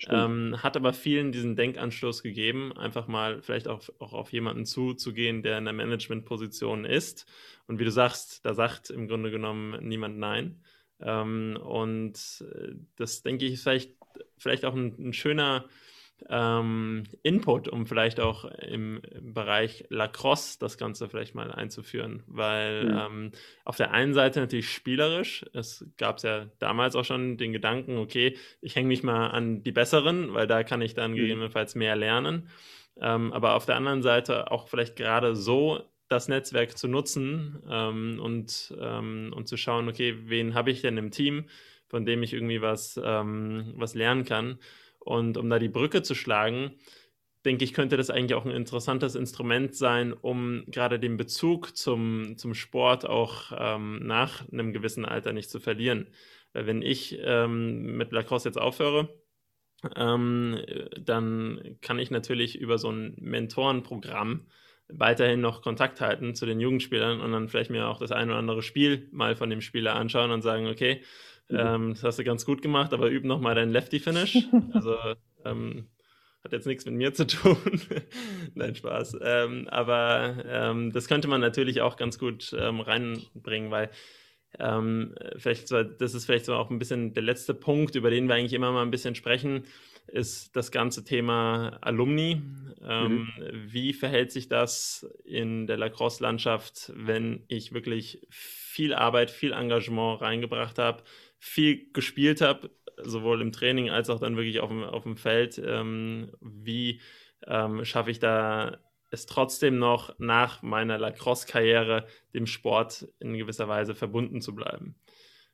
[0.09, 5.42] Ähm, hat aber vielen diesen Denkanstoß gegeben, einfach mal vielleicht auch, auch auf jemanden zuzugehen,
[5.42, 7.26] der in der Managementposition ist.
[7.66, 10.62] Und wie du sagst, da sagt im Grunde genommen niemand Nein.
[11.00, 13.92] Ähm, und äh, das, denke ich, ist vielleicht,
[14.36, 15.64] vielleicht auch ein, ein schöner
[16.29, 22.22] ähm, Input, um vielleicht auch im, Bereich Lacrosse das Ganze vielleicht mal einzuführen.
[22.27, 22.99] Weil mhm.
[22.99, 23.33] ähm,
[23.64, 28.37] auf der einen Seite natürlich spielerisch, es gab ja damals auch schon den Gedanken, okay,
[28.61, 31.16] ich hänge mich mal an die Besseren, weil da kann ich dann mhm.
[31.16, 32.49] gegebenenfalls mehr lernen.
[33.01, 38.20] Ähm, aber auf der anderen Seite auch vielleicht gerade so das Netzwerk zu nutzen ähm,
[38.20, 41.47] und, ähm, und zu schauen, okay, wen habe ich denn im Team,
[41.89, 44.59] von dem ich irgendwie was, ähm, was lernen kann.
[45.05, 46.72] Und um da die Brücke zu schlagen,
[47.44, 52.38] denke ich, könnte das eigentlich auch ein interessantes Instrument sein, um gerade den Bezug zum,
[52.38, 56.09] zum Sport auch ähm, nach einem gewissen Alter nicht zu verlieren.
[56.52, 59.09] Weil wenn ich ähm, mit Lacrosse jetzt aufhöre,
[59.96, 60.61] ähm,
[60.98, 64.46] dann kann ich natürlich über so ein Mentorenprogramm
[64.88, 68.38] weiterhin noch Kontakt halten zu den Jugendspielern und dann vielleicht mir auch das ein oder
[68.38, 71.02] andere Spiel mal von dem Spieler anschauen und sagen, okay,
[71.49, 71.59] mhm.
[71.59, 74.49] ähm, das hast du ganz gut gemacht, aber üb noch mal deinen Lefty-Finish.
[74.72, 74.97] also
[75.45, 75.86] ähm,
[76.42, 77.57] hat jetzt nichts mit mir zu tun.
[78.55, 79.18] Nein, Spaß.
[79.22, 83.90] Ähm, aber ähm, das könnte man natürlich auch ganz gut ähm, reinbringen, weil
[84.59, 88.28] ähm, vielleicht so, das ist vielleicht so auch ein bisschen der letzte Punkt, über den
[88.28, 89.64] wir eigentlich immer mal ein bisschen sprechen,
[90.07, 92.42] ist das ganze Thema Alumni.
[92.82, 93.32] Mhm.
[93.66, 100.78] Wie verhält sich das in der Lacrosse-Landschaft, wenn ich wirklich viel Arbeit, viel Engagement reingebracht
[100.78, 101.03] habe,
[101.45, 102.70] viel gespielt habe,
[103.03, 105.61] sowohl im Training als auch dann wirklich auf dem, auf dem Feld.
[105.62, 107.03] Ähm, wie
[107.47, 108.78] ähm, schaffe ich da
[109.11, 114.97] es trotzdem noch nach meiner Lacrosse-Karriere dem Sport in gewisser Weise verbunden zu bleiben?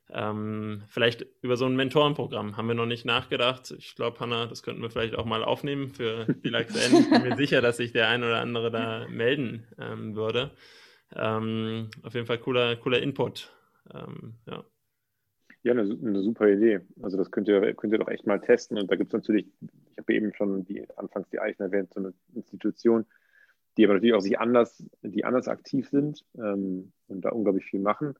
[0.09, 3.73] Ähm, vielleicht über so ein Mentorenprogramm haben wir noch nicht nachgedacht.
[3.77, 7.01] Ich glaube, Hanna, das könnten wir vielleicht auch mal aufnehmen für die LaxN.
[7.01, 10.51] Ich bin mir sicher, dass sich der ein oder andere da melden ähm, würde.
[11.13, 13.51] Ähm, auf jeden Fall cooler, cooler Input.
[13.93, 14.63] Ähm, ja.
[15.63, 16.81] Ja, eine, eine, super Idee.
[17.01, 18.79] Also das könnt ihr, könnt ihr doch echt mal testen.
[18.79, 19.45] Und da gibt es natürlich,
[19.91, 23.05] ich habe eben schon die, anfangs die Eichen erwähnt, so eine Institution,
[23.77, 27.79] die aber natürlich auch sich anders, die anders aktiv sind ähm, und da unglaublich viel
[27.79, 28.15] machen.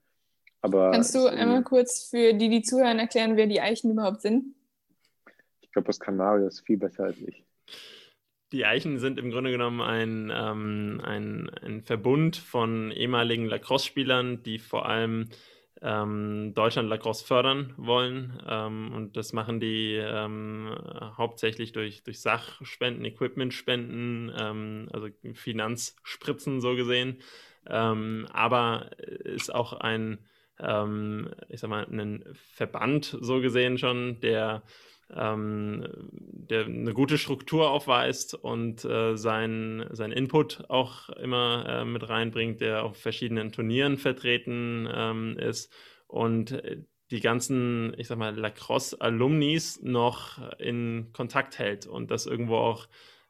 [0.60, 4.54] Aber, Kannst du einmal kurz für die, die zuhören, erklären, wer die Eichen überhaupt sind?
[5.60, 7.44] Ich glaube, das kann Marius viel besser als ich.
[8.52, 14.58] Die Eichen sind im Grunde genommen ein, ähm, ein, ein Verbund von ehemaligen Lacrosse-Spielern, die
[14.58, 15.30] vor allem
[15.82, 18.40] ähm, Deutschland Lacrosse fördern wollen.
[18.48, 20.74] Ähm, und das machen die ähm,
[21.16, 27.18] hauptsächlich durch, durch Sachspenden, Equipmentspenden, ähm, also Finanzspritzen so gesehen.
[27.68, 30.18] Ähm, aber ist auch ein,
[30.58, 32.24] ähm, ich sag mal, ein
[32.54, 34.62] Verband so gesehen schon, der
[35.14, 42.08] ähm, der eine gute Struktur aufweist und äh, sein, sein Input auch immer äh, mit
[42.08, 45.72] reinbringt, der auf verschiedenen Turnieren vertreten ähm, ist
[46.06, 46.62] und
[47.10, 52.88] die ganzen, ich sag mal, Lacrosse-Alumnis noch in Kontakt hält und das irgendwo auch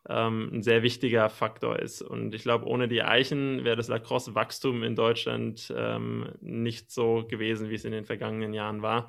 [0.08, 2.02] ähm, ein sehr wichtiger Faktor ist.
[2.02, 7.70] Und ich glaube, ohne die Eichen wäre das Lacrosse-Wachstum in Deutschland ähm, nicht so gewesen,
[7.70, 9.08] wie es in den vergangenen Jahren war.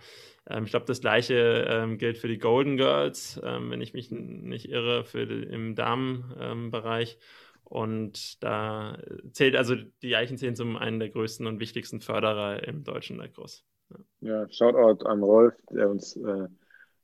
[0.49, 4.11] Ähm, ich glaube, das gleiche ähm, gilt für die Golden Girls, ähm, wenn ich mich
[4.11, 7.17] nicht irre, für die, im Damenbereich.
[7.63, 8.97] Und da
[9.31, 13.63] zählt also die Eichen zum einen der größten und wichtigsten Förderer im deutschen Lacrosse.
[13.89, 16.47] Ja, ja Shoutout an Rolf, der uns äh,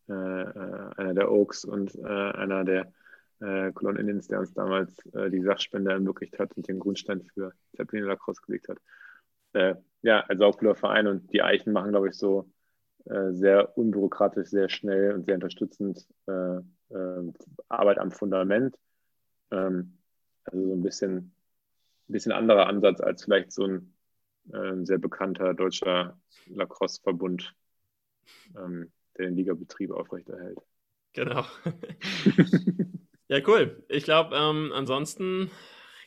[0.09, 2.91] äh, äh einer der Oaks und äh, einer der
[3.39, 7.53] äh, Cologne Indians, der uns damals äh, die Sachspende ermöglicht hat und den Grundstein für
[7.75, 8.77] Zeppelin Lacrosse gelegt hat.
[9.53, 12.49] Äh, ja, also auch cooler Verein und die Eichen machen, glaube ich, so
[13.31, 16.57] sehr unbürokratisch, sehr schnell und sehr unterstützend äh,
[16.93, 17.33] äh,
[17.67, 18.77] Arbeit am Fundament.
[19.51, 19.97] Ähm,
[20.43, 21.33] also so ein bisschen,
[22.07, 23.93] bisschen anderer Ansatz als vielleicht so ein,
[24.53, 27.53] ein sehr bekannter deutscher Lacrosse-Verbund,
[28.55, 30.59] ähm, der den Ligabetrieb aufrechterhält.
[31.13, 31.45] Genau.
[33.31, 33.83] Ja, cool.
[33.89, 35.51] Ich glaube, ähm, ansonsten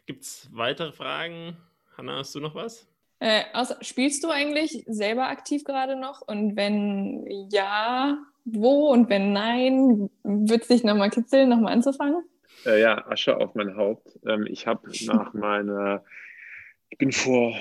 [0.07, 1.57] gibt es weitere Fragen.
[1.97, 2.92] Hanna, hast du noch was?
[3.23, 6.23] Äh, also, spielst du eigentlich selber aktiv gerade noch?
[6.23, 8.89] Und wenn ja, wo?
[8.91, 12.25] Und wenn nein, wird es dich nochmal kitzeln, nochmal anzufangen?
[12.67, 14.19] Äh, ja, Asche auf mein Haupt.
[14.27, 16.05] Ähm, ich habe nach meiner,
[16.91, 17.55] ich bin vor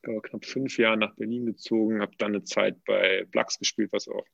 [0.00, 4.08] glaube, knapp fünf Jahren nach Berlin gezogen, habe dann eine Zeit bei Blacks gespielt, was
[4.08, 4.24] auch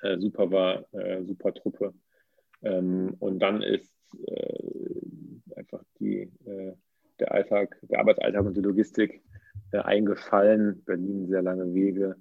[0.00, 1.94] äh, super war, äh, super Truppe.
[2.62, 3.92] Ähm, und dann ist
[4.26, 6.74] äh, einfach die, äh,
[7.20, 9.22] der Alltag, der Arbeitsalltag und die Logistik
[9.72, 10.82] eingefallen.
[10.84, 12.16] Berlin sehr lange Wege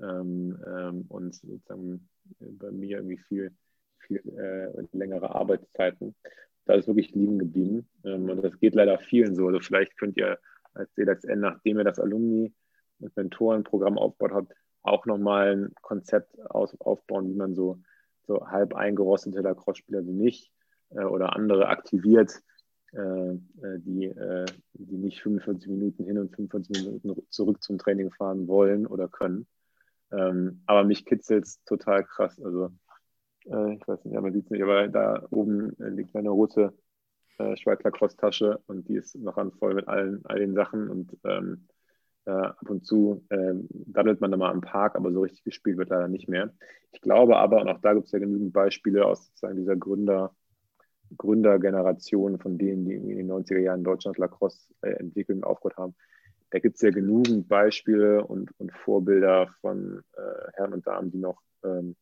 [0.00, 3.52] ähm, ähm, und sozusagen bei mir irgendwie viel,
[4.00, 6.14] viel äh, längere Arbeitszeiten.
[6.64, 7.88] Da ist wirklich liegen geblieben.
[8.04, 9.46] Ähm, und das geht leider vielen so.
[9.48, 10.38] Also vielleicht könnt ihr
[10.74, 12.52] als CDAX-N, nachdem ihr das Alumni-
[13.00, 17.78] und Mentorenprogramm aufgebaut habt, auch nochmal ein Konzept aus, aufbauen, wie man so
[18.26, 20.52] so halb eingerostete Lacrosse-Spieler wie mich
[20.90, 22.51] äh, oder andere aktiviert, äh, äh
[22.94, 28.86] die, äh, die nicht 45 Minuten hin und 45 Minuten zurück zum Training fahren wollen
[28.86, 29.46] oder können.
[30.12, 32.38] Ähm, aber mich kitzelt es total krass.
[32.42, 32.70] Also,
[33.46, 36.74] äh, ich weiß nicht, ja, man sieht es nicht, aber da oben liegt meine rote
[37.38, 41.16] äh, Schweizer Cross-Tasche und die ist noch an voll mit allen, all den Sachen und
[41.24, 41.68] ähm,
[42.24, 45.78] äh, ab und zu äh, daddelt man da mal im Park, aber so richtig gespielt
[45.78, 46.52] wird leider nicht mehr.
[46.92, 50.34] Ich glaube aber, und auch da gibt es ja genügend Beispiele aus sozusagen dieser Gründer,
[51.16, 55.94] Gründergeneration von denen, die in den 90er Jahren Deutschland Lacrosse äh, entwickelt und aufgehört haben.
[56.50, 61.18] Da gibt es ja genügend Beispiele und, und Vorbilder von äh, Herren und Damen, die
[61.18, 61.96] noch ähm,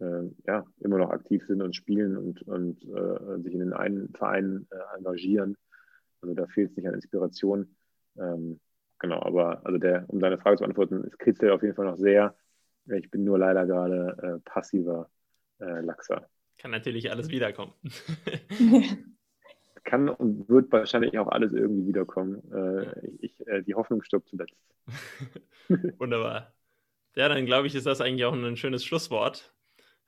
[0.00, 4.12] äh, ja, immer noch aktiv sind und spielen und, und äh, sich in den einen
[4.14, 5.56] Verein äh, engagieren
[6.20, 7.76] Also da fehlt es nicht an Inspiration.
[8.16, 8.60] Ähm,
[8.98, 11.98] genau, aber also der, um deine Frage zu beantworten, es kitzelt auf jeden Fall noch
[11.98, 12.34] sehr.
[12.86, 15.08] Ich bin nur leider gerade äh, passiver
[15.58, 16.28] Lachser.
[16.64, 17.74] Kann natürlich alles wiederkommen.
[19.84, 22.40] Kann und wird wahrscheinlich auch alles irgendwie wiederkommen.
[22.50, 24.56] Äh, ich, äh, die Hoffnung stirbt zuletzt.
[25.98, 26.54] Wunderbar.
[27.16, 29.52] Ja, dann glaube ich, ist das eigentlich auch ein schönes Schlusswort.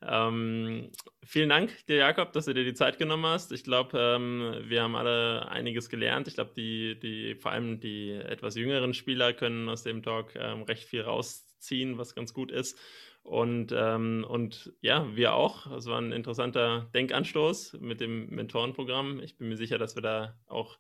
[0.00, 0.90] Ähm,
[1.22, 3.52] vielen Dank dir, Jakob, dass du dir die Zeit genommen hast.
[3.52, 6.26] Ich glaube, ähm, wir haben alle einiges gelernt.
[6.26, 10.62] Ich glaube, die, die, vor allem die etwas jüngeren Spieler können aus dem Talk ähm,
[10.62, 12.78] recht viel rausziehen, was ganz gut ist.
[13.26, 15.66] Und, ähm, und ja, wir auch.
[15.72, 19.18] Es war ein interessanter Denkanstoß mit dem Mentorenprogramm.
[19.18, 20.78] Ich bin mir sicher, dass wir da auch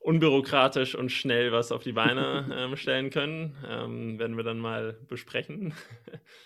[0.00, 3.54] unbürokratisch und schnell was auf die Beine ähm, stellen können.
[3.68, 5.74] Ähm, werden wir dann mal besprechen.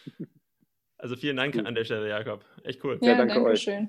[0.99, 2.45] also vielen Dank an der Stelle, Jakob.
[2.63, 2.99] Echt cool.
[3.01, 3.63] Ja, ja danke, danke euch.
[3.63, 3.89] Schön.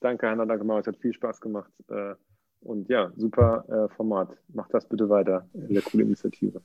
[0.00, 0.86] Danke, Hanna, danke, Maus.
[0.86, 1.72] Hat viel Spaß gemacht.
[1.88, 2.14] Äh,
[2.60, 4.36] und ja, super äh, Format.
[4.52, 5.48] Macht das bitte weiter.
[5.54, 6.60] Eine coole Initiative.